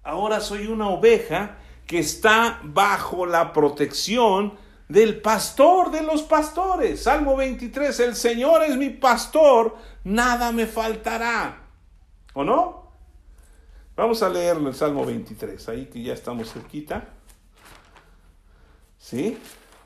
[0.02, 4.54] Ahora soy una oveja que está bajo la protección
[4.88, 7.04] del pastor de los pastores.
[7.04, 11.62] Salmo 23, el Señor es mi pastor, nada me faltará.
[12.34, 12.90] ¿O no?
[13.94, 17.14] Vamos a leerlo el Salmo 23, ahí que ya estamos cerquita.
[19.08, 19.38] ¿Sí?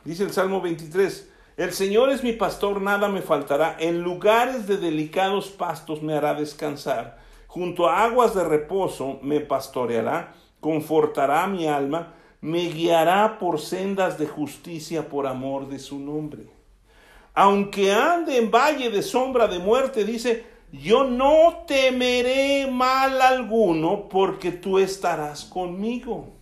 [0.05, 4.79] Dice el Salmo 23, el Señor es mi pastor, nada me faltará, en lugares de
[4.79, 12.15] delicados pastos me hará descansar, junto a aguas de reposo me pastoreará, confortará mi alma,
[12.41, 16.47] me guiará por sendas de justicia por amor de su nombre.
[17.33, 24.51] Aunque ande en valle de sombra de muerte, dice, yo no temeré mal alguno porque
[24.51, 26.42] tú estarás conmigo.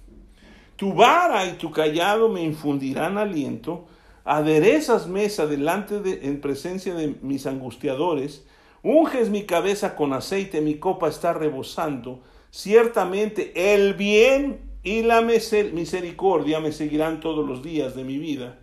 [0.80, 3.84] Tu vara y tu callado me infundirán aliento.
[4.24, 8.46] Aderezas mesa delante de, en presencia de mis angustiadores.
[8.82, 12.22] Unges mi cabeza con aceite, mi copa está rebosando.
[12.50, 18.58] Ciertamente el bien y la misericordia me seguirán todos los días de mi vida,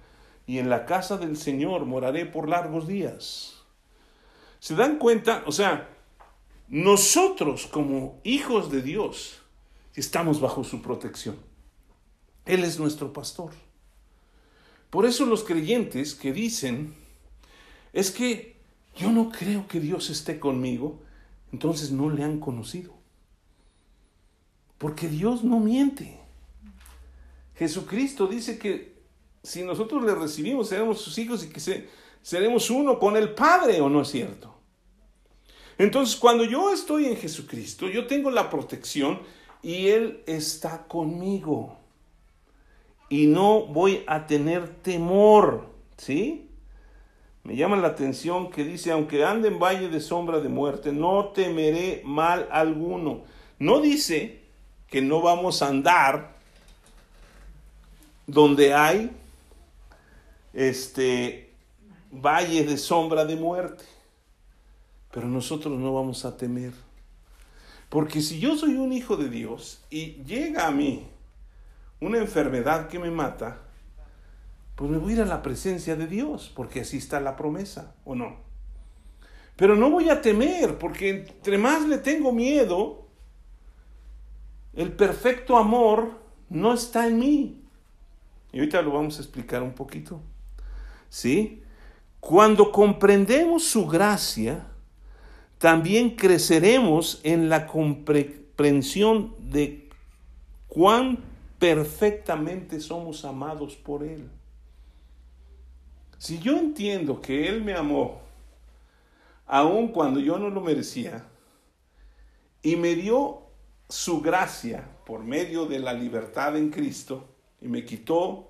[0.47, 3.61] y en la casa del Señor moraré por largos días.
[4.57, 5.43] ¿Se dan cuenta?
[5.45, 5.87] O sea,
[6.67, 9.43] nosotros como hijos de Dios
[9.93, 11.46] estamos bajo su protección.
[12.47, 13.51] Él es nuestro pastor.
[14.89, 16.95] Por eso los creyentes que dicen,
[17.93, 18.55] es que
[18.95, 20.99] yo no creo que Dios esté conmigo,
[21.51, 22.93] entonces no le han conocido.
[24.77, 26.19] Porque Dios no miente.
[27.55, 28.97] Jesucristo dice que
[29.43, 31.87] si nosotros le recibimos, seremos sus hijos y que
[32.21, 34.55] seremos uno con el Padre, ¿o no es cierto?
[35.77, 39.21] Entonces, cuando yo estoy en Jesucristo, yo tengo la protección
[39.61, 41.76] y Él está conmigo.
[43.09, 46.49] Y no voy a tener temor, ¿sí?
[47.43, 51.29] Me llama la atención que dice, aunque ande en valle de sombra de muerte, no
[51.29, 53.23] temeré mal alguno.
[53.57, 54.41] No dice
[54.89, 56.35] que no vamos a andar
[58.25, 59.11] donde hay
[60.53, 61.53] este
[62.11, 63.85] valle de sombra de muerte.
[65.11, 66.73] Pero nosotros no vamos a temer.
[67.89, 71.07] Porque si yo soy un hijo de Dios y llega a mí
[71.99, 73.61] una enfermedad que me mata,
[74.75, 77.95] pues me voy a ir a la presencia de Dios, porque así está la promesa,
[78.05, 78.37] ¿o no?
[79.55, 83.07] Pero no voy a temer, porque entre más le tengo miedo,
[84.75, 86.11] el perfecto amor
[86.49, 87.63] no está en mí.
[88.51, 90.21] Y ahorita lo vamos a explicar un poquito.
[91.09, 91.63] ¿Sí?
[92.19, 94.67] Cuando comprendemos su gracia,
[95.57, 99.89] también creceremos en la comprensión de
[100.67, 101.17] cuán
[101.59, 104.29] perfectamente somos amados por Él.
[106.17, 108.21] Si yo entiendo que Él me amó,
[109.45, 111.25] aun cuando yo no lo merecía,
[112.61, 113.43] y me dio
[113.87, 117.25] su gracia por medio de la libertad en Cristo
[117.61, 118.49] y me quitó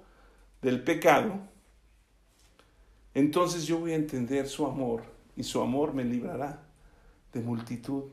[0.62, 1.40] del pecado,
[3.14, 5.04] entonces yo voy a entender su amor
[5.36, 6.64] y su amor me librará
[7.34, 8.06] de multitud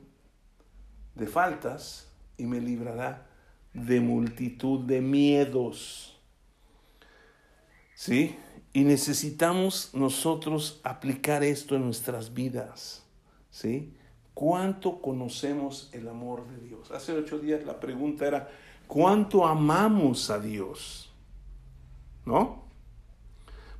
[1.15, 3.24] de faltas y me librará
[3.75, 6.17] de multitud de miedos.
[7.93, 8.35] ¿Sí?
[8.73, 13.05] Y necesitamos nosotros aplicar esto en nuestras vidas.
[13.51, 13.93] ¿Sí?
[14.33, 16.91] ¿Cuánto conocemos el amor de Dios?
[16.91, 18.49] Hace ocho días la pregunta era,
[18.87, 21.13] ¿cuánto amamos a Dios?
[22.25, 22.65] ¿No?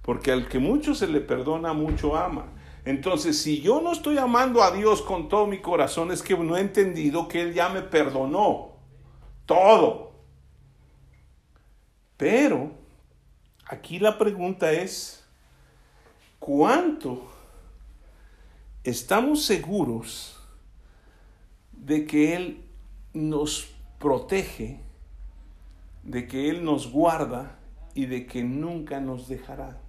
[0.02, 2.54] Porque al que mucho se le perdona, mucho ama.
[2.86, 6.56] Entonces, si yo no estoy amando a Dios con todo mi corazón, es que no
[6.56, 8.75] he entendido que Él ya me perdonó
[9.46, 10.14] todo.
[12.18, 12.72] Pero,
[13.68, 15.24] aquí la pregunta es,
[16.40, 17.36] ¿cuánto
[18.86, 20.40] estamos seguros
[21.72, 22.64] de que Él
[23.14, 24.80] nos protege,
[26.04, 27.58] de que Él nos guarda
[27.96, 29.82] y de que nunca nos dejará.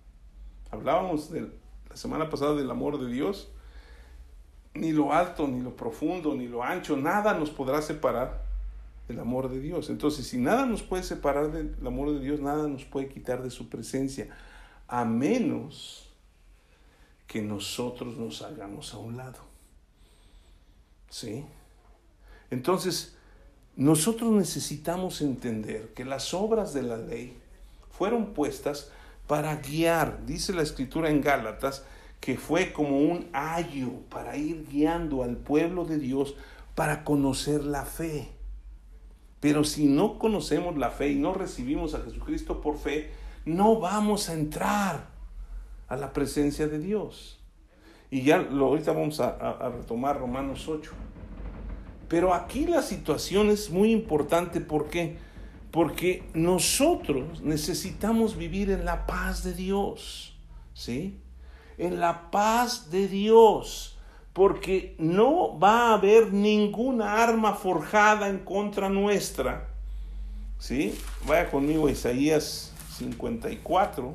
[0.70, 1.50] Hablábamos de,
[1.90, 3.52] la semana pasada del amor de Dios.
[4.74, 8.45] Ni lo alto, ni lo profundo, ni lo ancho, nada nos podrá separar
[9.08, 9.90] del amor de Dios.
[9.90, 13.50] Entonces, si nada nos puede separar del amor de Dios, nada nos puede quitar de
[13.50, 14.28] su presencia,
[14.88, 16.10] a menos
[17.26, 19.38] que nosotros nos hagamos a un lado.
[21.10, 21.44] ¿Sí?
[22.50, 23.16] Entonces,
[23.76, 27.36] nosotros necesitamos entender que las obras de la ley
[27.90, 28.90] fueron puestas
[29.26, 31.84] para guiar, dice la escritura en Gálatas,
[32.20, 36.34] que fue como un ayo para ir guiando al pueblo de Dios
[36.74, 38.35] para conocer la fe.
[39.40, 43.10] Pero si no conocemos la fe y no recibimos a Jesucristo por fe,
[43.44, 45.08] no vamos a entrar
[45.88, 47.38] a la presencia de Dios.
[48.10, 50.92] Y ya lo, ahorita vamos a, a retomar Romanos 8.
[52.08, 54.60] Pero aquí la situación es muy importante.
[54.60, 55.16] ¿Por qué?
[55.70, 60.36] Porque nosotros necesitamos vivir en la paz de Dios.
[60.72, 61.20] ¿Sí?
[61.78, 63.95] En la paz de Dios.
[64.36, 69.66] Porque no va a haber ninguna arma forjada en contra nuestra.
[70.58, 71.00] ¿Sí?
[71.26, 74.14] Vaya conmigo a Isaías 54.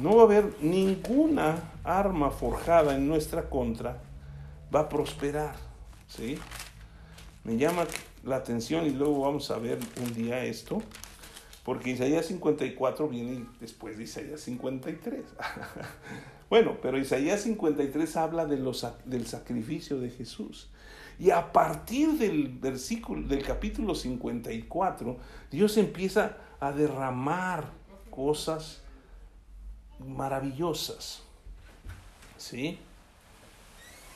[0.00, 4.00] No va a haber ninguna arma forjada en nuestra contra
[4.72, 5.56] va a prosperar.
[6.06, 6.38] ¿sí?
[7.42, 7.86] Me llama
[8.22, 10.80] la atención y luego vamos a ver un día esto.
[11.64, 15.24] porque Isaías 54 viene después de Isaías 53.
[16.52, 20.68] bueno, pero Isaías 53 habla de los, del sacrificio de Jesús.
[21.18, 25.16] Y a partir del versículo del capítulo 54,
[25.50, 27.70] Dios empieza a derramar
[28.10, 28.82] cosas
[29.98, 31.22] maravillosas.
[32.36, 32.78] ¿Sí?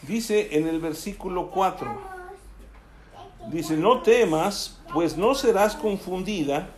[0.03, 1.89] Dice en el versículo 4,
[3.51, 6.69] dice, no temas, pues no serás confundida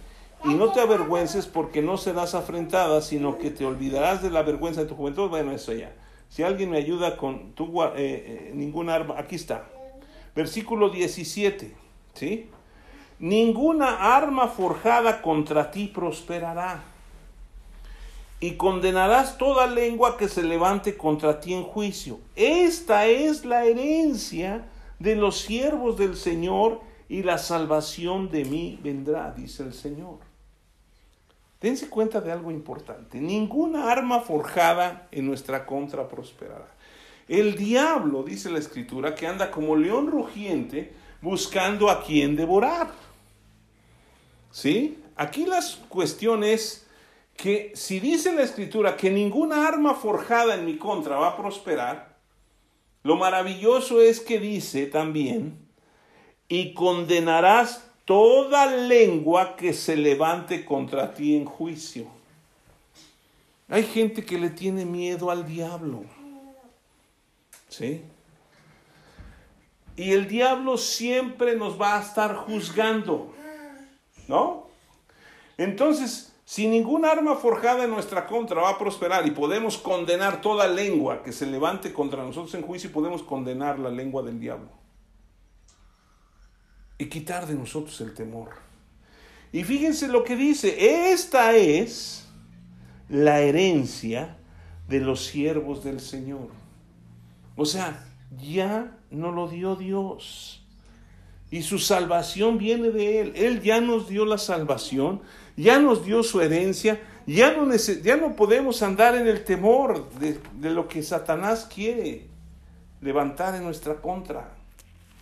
[0.44, 4.82] y no te avergüences porque no serás afrentada, sino que te olvidarás de la vergüenza
[4.82, 5.28] de tu juventud.
[5.28, 5.92] Bueno, eso ya.
[6.28, 9.64] Si alguien me ayuda con tu, eh, eh, ningún arma, aquí está.
[10.34, 11.74] Versículo 17,
[12.14, 12.50] ¿sí?
[13.18, 16.84] Ninguna arma forjada contra ti prosperará.
[18.40, 22.20] Y condenarás toda lengua que se levante contra ti en juicio.
[22.36, 24.64] Esta es la herencia
[25.00, 30.27] de los siervos del Señor y la salvación de mí vendrá, dice el Señor.
[31.60, 33.20] Dense cuenta de algo importante.
[33.20, 36.68] Ninguna arma forjada en nuestra contra prosperará.
[37.26, 42.90] El diablo, dice la escritura, que anda como león rugiente buscando a quien devorar.
[44.50, 44.98] ¿Sí?
[45.16, 46.86] Aquí la cuestión es
[47.36, 52.16] que si dice la escritura que ninguna arma forjada en mi contra va a prosperar,
[53.02, 55.58] lo maravilloso es que dice también,
[56.48, 62.06] y condenarás toda lengua que se levante contra ti en juicio.
[63.68, 66.04] Hay gente que le tiene miedo al diablo.
[67.68, 68.00] ¿Sí?
[69.94, 73.34] Y el diablo siempre nos va a estar juzgando.
[74.26, 74.68] ¿No?
[75.58, 80.66] Entonces, si ningún arma forjada en nuestra contra va a prosperar y podemos condenar toda
[80.66, 84.77] lengua que se levante contra nosotros en juicio, podemos condenar la lengua del diablo
[86.98, 88.50] y quitar de nosotros el temor.
[89.52, 92.28] Y fíjense lo que dice, esta es
[93.08, 94.36] la herencia
[94.88, 96.48] de los siervos del Señor.
[97.56, 98.04] O sea,
[98.40, 100.62] ya no lo dio Dios.
[101.50, 103.32] Y su salvación viene de Él.
[103.36, 105.22] Él ya nos dio la salvación,
[105.56, 110.38] ya nos dio su herencia, ya no, ya no podemos andar en el temor de,
[110.54, 112.26] de lo que Satanás quiere
[113.00, 114.52] levantar en nuestra contra.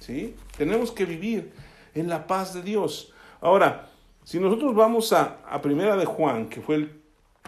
[0.01, 0.35] ¿Sí?
[0.57, 1.53] Tenemos que vivir
[1.97, 3.13] en la paz de Dios.
[3.41, 3.89] Ahora,
[4.25, 7.01] si nosotros vamos a, a Primera de Juan, que fue el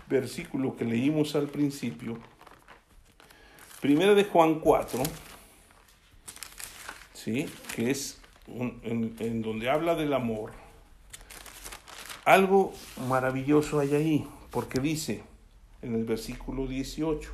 [0.09, 2.18] versículo que leímos al principio,
[3.80, 5.03] Primera de Juan 4,
[7.12, 7.49] ¿sí?
[7.74, 10.53] que es en, en donde habla del amor,
[12.24, 12.72] algo
[13.09, 15.22] maravilloso hay ahí, porque dice
[15.82, 17.30] en el versículo 18,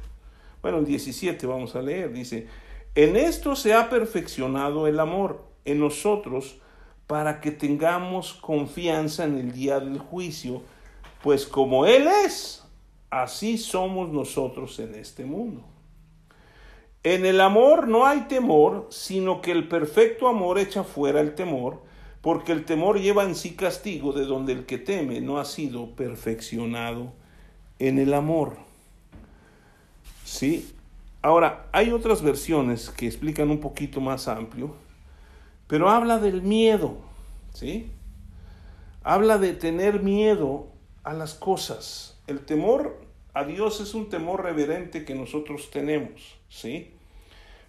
[0.63, 2.47] bueno, el 17 vamos a leer, dice,
[2.95, 6.59] en esto se ha perfeccionado el amor en nosotros,
[7.07, 10.63] para que tengamos confianza en el día del juicio,
[11.23, 12.65] pues como Él es,
[13.11, 15.63] así somos nosotros en este mundo.
[17.03, 21.83] En el amor no hay temor, sino que el perfecto amor echa fuera el temor,
[22.23, 25.91] porque el temor lleva en sí castigo, de donde el que teme no ha sido
[25.91, 27.13] perfeccionado
[27.79, 28.57] en el amor.
[30.25, 30.75] ¿Sí?
[31.21, 34.75] Ahora, hay otras versiones que explican un poquito más amplio
[35.67, 36.97] pero habla del miedo,
[37.53, 37.91] ¿sí?
[39.03, 40.69] Habla de tener miedo
[41.03, 42.19] a las cosas.
[42.27, 43.01] El temor
[43.35, 46.93] a Dios es un temor reverente que nosotros tenemos, ¿sí?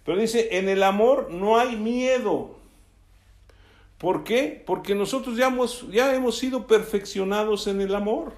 [0.04, 2.56] Pero dice, en el amor no hay miedo.
[3.98, 4.62] ¿Por qué?
[4.66, 8.32] Porque nosotros ya hemos, ya hemos sido perfeccionados en el amor.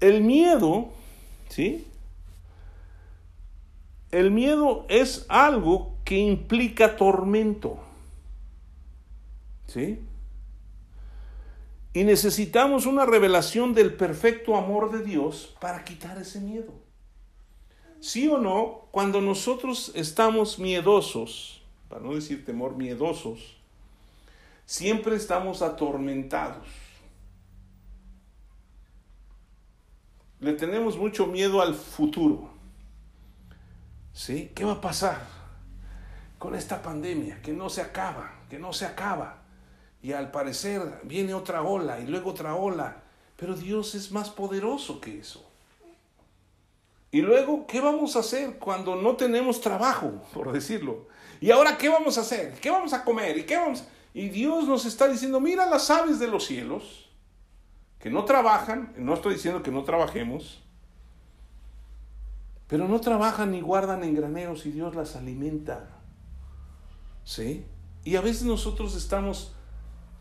[0.00, 0.88] El miedo,
[1.48, 1.86] ¿sí?
[4.12, 7.78] El miedo es algo que implica tormento.
[9.66, 9.98] ¿Sí?
[11.92, 16.72] Y necesitamos una revelación del perfecto amor de Dios para quitar ese miedo.
[17.98, 18.86] ¿Sí o no?
[18.92, 23.56] Cuando nosotros estamos miedosos, para no decir temor, miedosos,
[24.64, 26.68] siempre estamos atormentados.
[30.38, 32.48] Le tenemos mucho miedo al futuro.
[34.12, 34.52] ¿Sí?
[34.54, 35.35] ¿Qué va a pasar?
[36.38, 39.42] Con esta pandemia que no se acaba, que no se acaba.
[40.02, 43.02] Y al parecer viene otra ola y luego otra ola.
[43.36, 45.44] Pero Dios es más poderoso que eso.
[47.10, 51.08] Y luego, ¿qué vamos a hacer cuando no tenemos trabajo, por decirlo?
[51.40, 52.54] ¿Y ahora qué vamos a hacer?
[52.60, 53.38] ¿Qué vamos a comer?
[53.38, 53.84] ¿Y qué vamos?
[54.12, 57.08] Y Dios nos está diciendo, mira las aves de los cielos,
[57.98, 60.62] que no trabajan, no estoy diciendo que no trabajemos,
[62.66, 65.95] pero no trabajan ni guardan en graneros y Dios las alimenta.
[67.26, 67.66] ¿Sí?
[68.04, 69.52] Y a veces nosotros estamos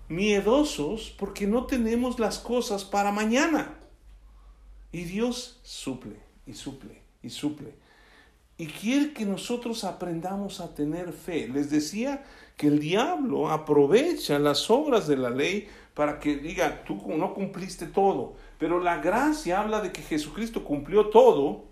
[0.09, 3.77] miedosos porque no tenemos las cosas para mañana.
[4.91, 7.75] Y Dios suple y suple y suple.
[8.57, 11.47] Y quiere que nosotros aprendamos a tener fe.
[11.47, 12.25] Les decía
[12.57, 17.85] que el diablo aprovecha las obras de la ley para que diga, tú no cumpliste
[17.85, 18.35] todo.
[18.57, 21.65] Pero la gracia habla de que Jesucristo cumplió todo.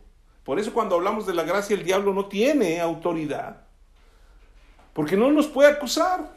[0.43, 3.62] Por eso cuando hablamos de la gracia el diablo no tiene autoridad.
[4.93, 6.33] Porque no nos puede acusar.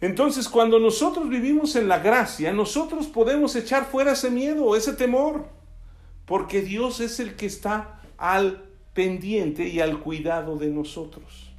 [0.00, 5.46] Entonces, cuando nosotros vivimos en la gracia, nosotros podemos echar fuera ese miedo, ese temor,
[6.24, 11.50] porque Dios es el que está al pendiente y al cuidado de nosotros.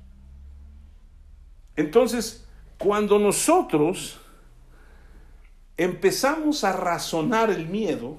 [1.75, 2.45] Entonces,
[2.77, 4.19] cuando nosotros
[5.75, 8.17] empezamos a razonar el miedo,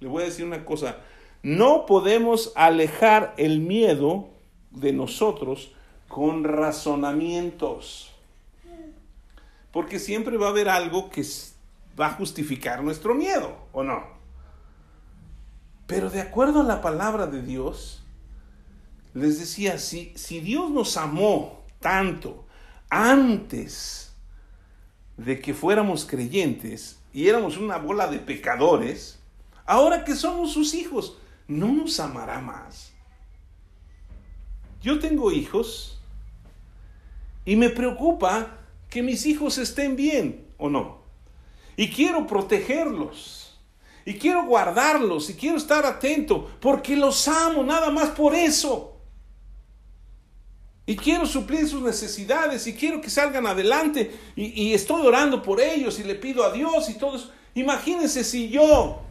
[0.00, 0.98] le voy a decir una cosa,
[1.42, 4.31] no podemos alejar el miedo
[4.72, 5.72] de nosotros
[6.08, 8.10] con razonamientos.
[9.70, 11.24] Porque siempre va a haber algo que
[11.98, 14.04] va a justificar nuestro miedo, ¿o no?
[15.86, 18.02] Pero de acuerdo a la palabra de Dios,
[19.14, 22.46] les decía, si, si Dios nos amó tanto
[22.88, 24.14] antes
[25.16, 29.18] de que fuéramos creyentes y éramos una bola de pecadores,
[29.66, 31.18] ahora que somos sus hijos,
[31.48, 32.91] ¿no nos amará más?
[34.82, 36.00] Yo tengo hijos
[37.44, 38.58] y me preocupa
[38.90, 41.02] que mis hijos estén bien o no.
[41.76, 43.58] Y quiero protegerlos.
[44.04, 45.30] Y quiero guardarlos.
[45.30, 46.50] Y quiero estar atento.
[46.60, 49.00] Porque los amo nada más por eso.
[50.84, 52.66] Y quiero suplir sus necesidades.
[52.66, 54.14] Y quiero que salgan adelante.
[54.36, 55.98] Y, estoy orando por ellos.
[55.98, 57.30] Y le pido a Dios y todo eso.
[57.54, 59.02] Imagínense si yo,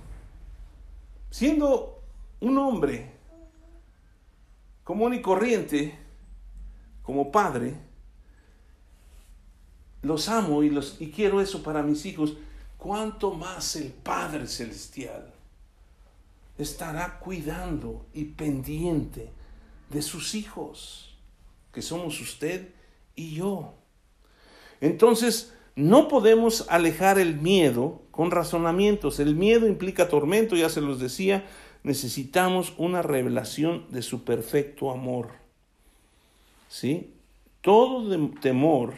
[1.30, 2.02] siendo
[2.40, 3.11] un hombre
[4.84, 5.98] común y corriente,
[7.04, 7.76] como padre,
[10.02, 12.38] los amo y, los, y quiero eso para mis hijos,
[12.78, 15.32] cuánto más el Padre Celestial
[16.58, 19.30] estará cuidando y pendiente
[19.90, 21.16] de sus hijos,
[21.74, 22.70] que somos usted
[23.16, 23.74] y yo.
[24.80, 29.20] Entonces, no podemos alejar el miedo con razonamientos.
[29.20, 31.46] El miedo implica tormento, ya se los decía.
[31.84, 35.30] Necesitamos una revelación de su perfecto amor.
[36.70, 37.14] ¿Sí?
[37.62, 38.94] Todo temor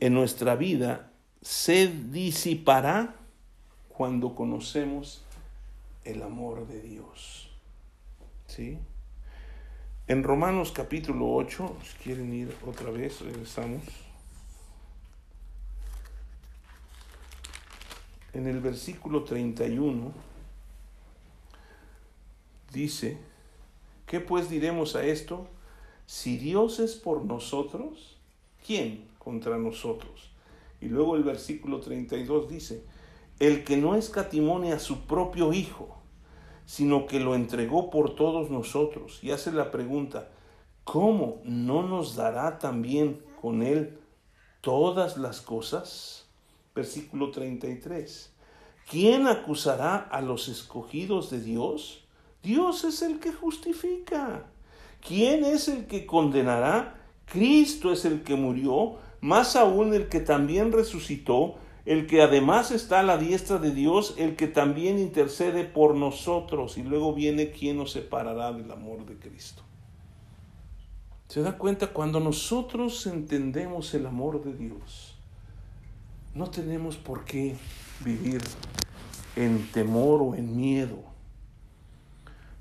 [0.00, 1.10] en nuestra vida
[1.42, 3.14] se disipará
[3.88, 5.22] cuando conocemos
[6.04, 7.50] el amor de Dios.
[8.46, 8.78] ¿Sí?
[10.08, 13.82] En Romanos capítulo 8, si quieren ir otra vez, regresamos.
[18.32, 20.29] En el versículo 31
[22.72, 23.18] dice,
[24.06, 25.46] ¿qué pues diremos a esto?
[26.06, 28.18] Si Dios es por nosotros,
[28.66, 30.32] ¿quién contra nosotros.
[30.80, 32.84] Y luego el versículo 32 dice,
[33.38, 35.96] el que no escatimone a su propio Hijo,
[36.66, 39.22] sino que lo entregó por todos nosotros.
[39.22, 40.30] Y hace la pregunta,
[40.82, 43.98] ¿cómo no nos dará también con él
[44.60, 46.26] todas las cosas?
[46.74, 48.32] Versículo 33.
[48.88, 51.99] ¿Quién acusará a los escogidos de Dios?
[52.42, 54.46] Dios es el que justifica.
[55.06, 56.96] ¿Quién es el que condenará?
[57.26, 63.00] Cristo es el que murió más aún el que también resucitó, el que además está
[63.00, 66.78] a la diestra de Dios, el que también intercede por nosotros.
[66.78, 69.62] Y luego viene quien nos separará del amor de Cristo.
[71.28, 71.88] ¿Se da cuenta?
[71.88, 75.16] Cuando nosotros entendemos el amor de Dios,
[76.34, 77.56] no tenemos por qué
[78.04, 78.40] vivir
[79.36, 81.09] en temor o en miedo.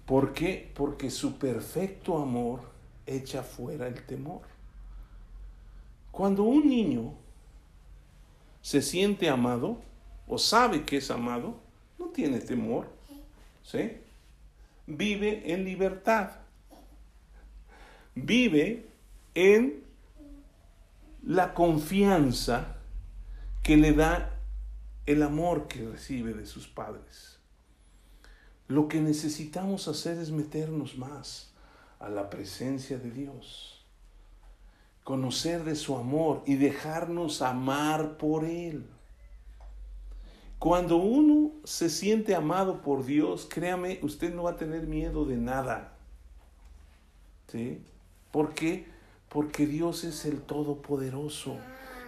[0.10, 0.72] ¿Por qué?
[0.74, 2.62] Porque su perfecto amor
[3.06, 4.42] echa fuera el temor.
[6.10, 7.14] Cuando un niño
[8.60, 9.80] se siente amado
[10.28, 11.60] o sabe que es amado,
[12.00, 12.90] no tiene temor,
[13.62, 13.98] ¿sí?
[14.88, 16.32] Vive en libertad.
[18.16, 18.88] Vive
[19.36, 19.84] en
[21.22, 22.78] la confianza
[23.62, 24.40] que le da
[25.06, 27.39] el amor que recibe de sus padres.
[28.70, 31.52] Lo que necesitamos hacer es meternos más
[32.00, 33.80] a la presencia de Dios
[35.10, 38.86] conocer de su amor y dejarnos amar por Él.
[40.60, 45.38] Cuando uno se siente amado por Dios, créame, usted no va a tener miedo de
[45.38, 45.98] nada.
[47.48, 47.82] ¿Sí?
[48.32, 48.86] ¿Por qué?
[49.30, 51.58] Porque Dios es el Todopoderoso,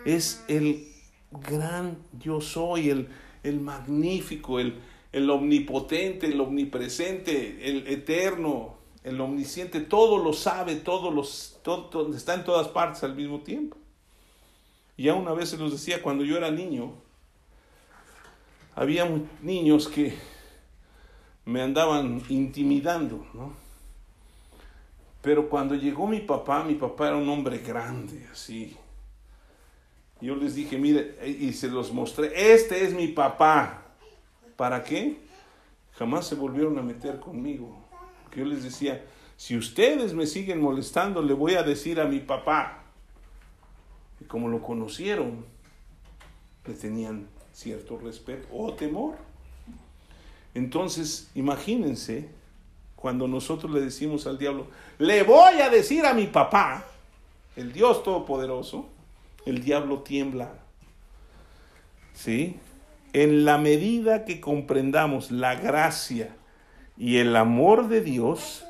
[0.05, 0.87] es el
[1.31, 3.09] gran yo soy, el,
[3.41, 4.79] el magnífico, el,
[5.11, 11.23] el omnipotente, el omnipresente, el eterno, el omnisciente todo lo sabe, todo,
[11.63, 13.77] todo, está en todas partes al mismo tiempo.
[14.97, 16.93] Ya una vez se los decía, cuando yo era niño,
[18.75, 19.09] había
[19.41, 20.13] niños que
[21.45, 23.53] me andaban intimidando, ¿no?
[25.21, 28.75] Pero cuando llegó mi papá, mi papá era un hombre grande, así.
[30.19, 33.80] Yo les dije, mire, y se los mostré, este es mi papá.
[34.61, 35.17] ¿Para qué?
[35.93, 37.75] Jamás se volvieron a meter conmigo.
[38.29, 39.03] Que yo les decía,
[39.35, 42.83] si ustedes me siguen molestando, le voy a decir a mi papá.
[44.19, 45.47] Y como lo conocieron,
[46.67, 49.15] le tenían cierto respeto o temor.
[50.53, 52.29] Entonces, imagínense
[52.95, 54.67] cuando nosotros le decimos al diablo,
[54.99, 56.85] le voy a decir a mi papá,
[57.55, 58.85] el Dios Todopoderoso,
[59.43, 60.53] el diablo tiembla.
[62.13, 62.59] ¿Sí?
[63.13, 66.35] En la medida que comprendamos la gracia
[66.97, 68.65] y el amor de Dios,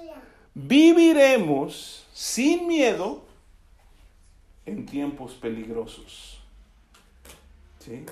[0.54, 3.26] viviremos sin miedo
[4.66, 6.42] en tiempos peligrosos.
[7.80, 8.06] ¿Sí?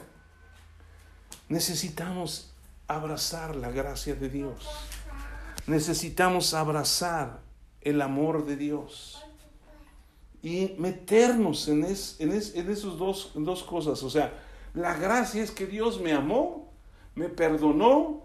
[1.48, 2.54] Necesitamos
[2.88, 4.68] abrazar la gracia de Dios.
[5.68, 7.42] Necesitamos abrazar
[7.82, 9.24] el amor de Dios
[10.42, 14.02] y meternos en, es, en, esos dos, dos cosas.
[14.04, 14.34] O sea,
[14.74, 16.72] la gracia es que Dios me amó,
[17.16, 18.24] me perdonó.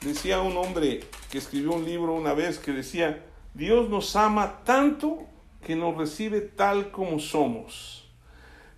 [0.00, 3.24] Decía un hombre que escribió un libro una vez que decía,
[3.54, 5.26] Dios nos ama tanto
[5.62, 8.08] que nos recibe tal como somos,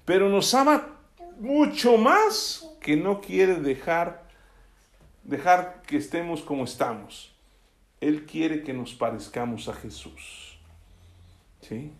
[0.05, 0.89] pero nos ama
[1.39, 4.23] mucho más que no quiere dejar
[5.23, 7.33] dejar que estemos como estamos.
[8.01, 10.59] Él quiere que nos parezcamos a Jesús.
[11.61, 11.93] ¿Sí?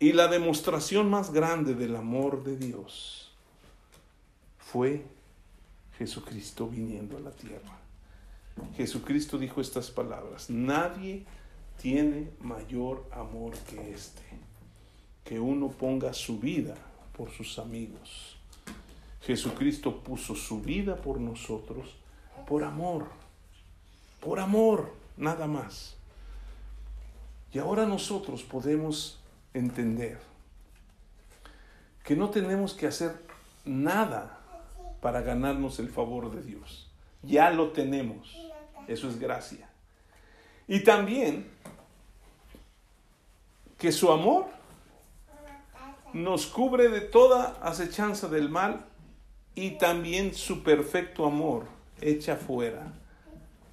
[0.00, 3.32] Y la demostración más grande del amor de Dios
[4.58, 5.04] fue
[5.98, 7.78] Jesucristo viniendo a la tierra.
[8.76, 11.24] Jesucristo dijo estas palabras, nadie
[11.80, 14.22] tiene mayor amor que este,
[15.24, 16.76] que uno ponga su vida
[17.16, 18.36] por sus amigos.
[19.22, 21.98] Jesucristo puso su vida por nosotros
[22.48, 23.06] por amor,
[24.20, 25.96] por amor, nada más.
[27.52, 29.18] Y ahora nosotros podemos
[29.54, 30.18] entender
[32.04, 33.22] que no tenemos que hacer
[33.64, 34.40] nada
[35.00, 36.90] para ganarnos el favor de Dios.
[37.22, 38.36] Ya lo tenemos.
[38.86, 39.68] Eso es gracia.
[40.66, 41.50] Y también
[43.78, 44.46] que su amor
[46.12, 48.86] nos cubre de toda acechanza del mal
[49.54, 51.66] y también su perfecto amor
[52.00, 52.92] echa fuera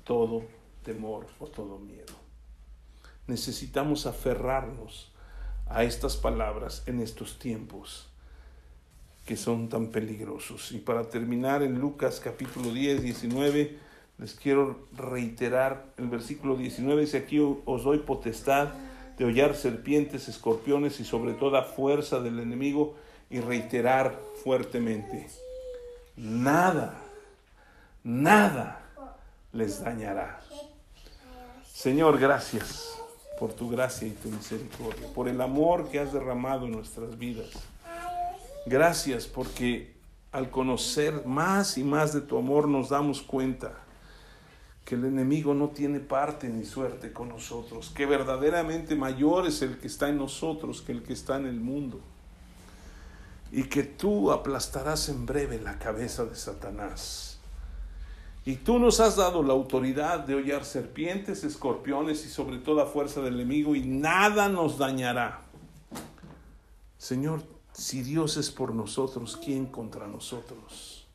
[0.03, 0.43] todo
[0.83, 2.13] temor o todo miedo.
[3.27, 5.11] Necesitamos aferrarnos
[5.67, 8.07] a estas palabras en estos tiempos
[9.25, 10.71] que son tan peligrosos.
[10.71, 13.77] Y para terminar en Lucas capítulo 10, 19,
[14.17, 18.69] les quiero reiterar el versículo 19, dice aquí os doy potestad
[19.17, 22.95] de hollar serpientes, escorpiones y sobre toda fuerza del enemigo
[23.29, 25.27] y reiterar fuertemente,
[26.15, 27.01] nada
[28.05, 28.79] nada
[29.51, 30.39] les dañará.
[31.73, 32.95] Señor, gracias
[33.39, 37.49] por tu gracia y tu misericordia, por el amor que has derramado en nuestras vidas.
[38.65, 39.93] Gracias porque
[40.31, 43.73] al conocer más y más de tu amor nos damos cuenta
[44.83, 49.77] que el enemigo no tiene parte ni suerte con nosotros, que verdaderamente mayor es el
[49.79, 51.99] que está en nosotros que el que está en el mundo,
[53.51, 57.34] y que tú aplastarás en breve la cabeza de Satanás
[58.45, 63.21] y tú nos has dado la autoridad de hollar serpientes, escorpiones y sobre toda fuerza
[63.21, 65.41] del enemigo y nada nos dañará.
[66.99, 67.41] Señor,
[67.73, 71.07] si Dios es por nosotros, ¿quién contra nosotros?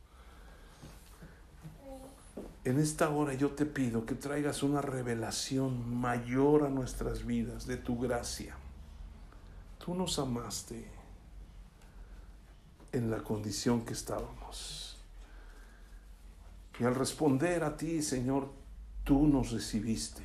[2.65, 7.77] En esta hora yo te pido que traigas una revelación mayor a nuestras vidas de
[7.77, 8.57] tu gracia.
[9.85, 10.91] Tú nos amaste
[12.91, 14.90] en la condición que estábamos.
[16.81, 18.51] Y al responder a ti, Señor,
[19.05, 20.23] tú nos recibiste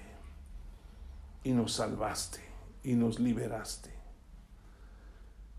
[1.44, 2.40] y nos salvaste
[2.82, 3.94] y nos liberaste.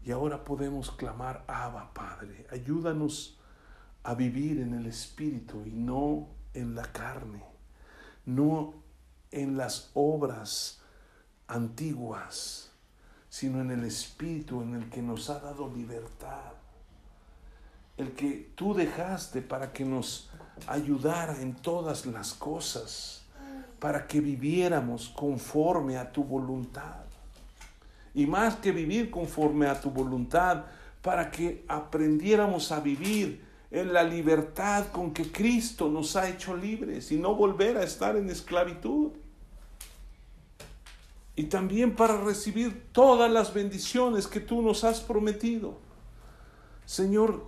[0.06, 3.38] Y ahora podemos clamar, Abba Padre, ayúdanos
[4.04, 7.44] a vivir en el Espíritu y no en la carne,
[8.24, 8.72] no
[9.32, 10.80] en las obras
[11.46, 12.70] antiguas,
[13.28, 16.54] sino en el Espíritu en el que nos ha dado libertad,
[17.98, 20.30] el que tú dejaste para que nos
[20.66, 23.22] ayudara en todas las cosas,
[23.78, 27.04] para que viviéramos conforme a tu voluntad.
[28.14, 30.64] Y más que vivir conforme a tu voluntad,
[31.02, 37.12] para que aprendiéramos a vivir en la libertad con que Cristo nos ha hecho libres
[37.12, 39.12] y no volver a estar en esclavitud.
[41.38, 45.78] y también para recibir todas las bendiciones que tú nos has prometido.
[46.86, 47.44] Señor,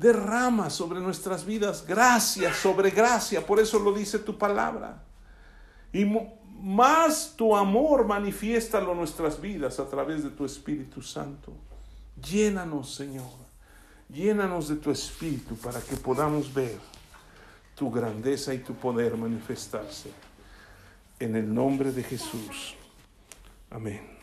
[0.00, 5.04] derrama sobre nuestras vidas gracia sobre gracia, por eso lo dice tu palabra.
[5.92, 6.06] Y
[6.62, 11.52] más tu amor manifiéstalo en nuestras vidas a través de tu Espíritu Santo.
[12.16, 13.30] Llénanos, Señor.
[14.08, 16.78] Llénanos de tu Espíritu para que podamos ver
[17.74, 20.10] tu grandeza y tu poder manifestarse.
[21.18, 22.74] En el nombre de Jesús.
[23.70, 24.19] Amén.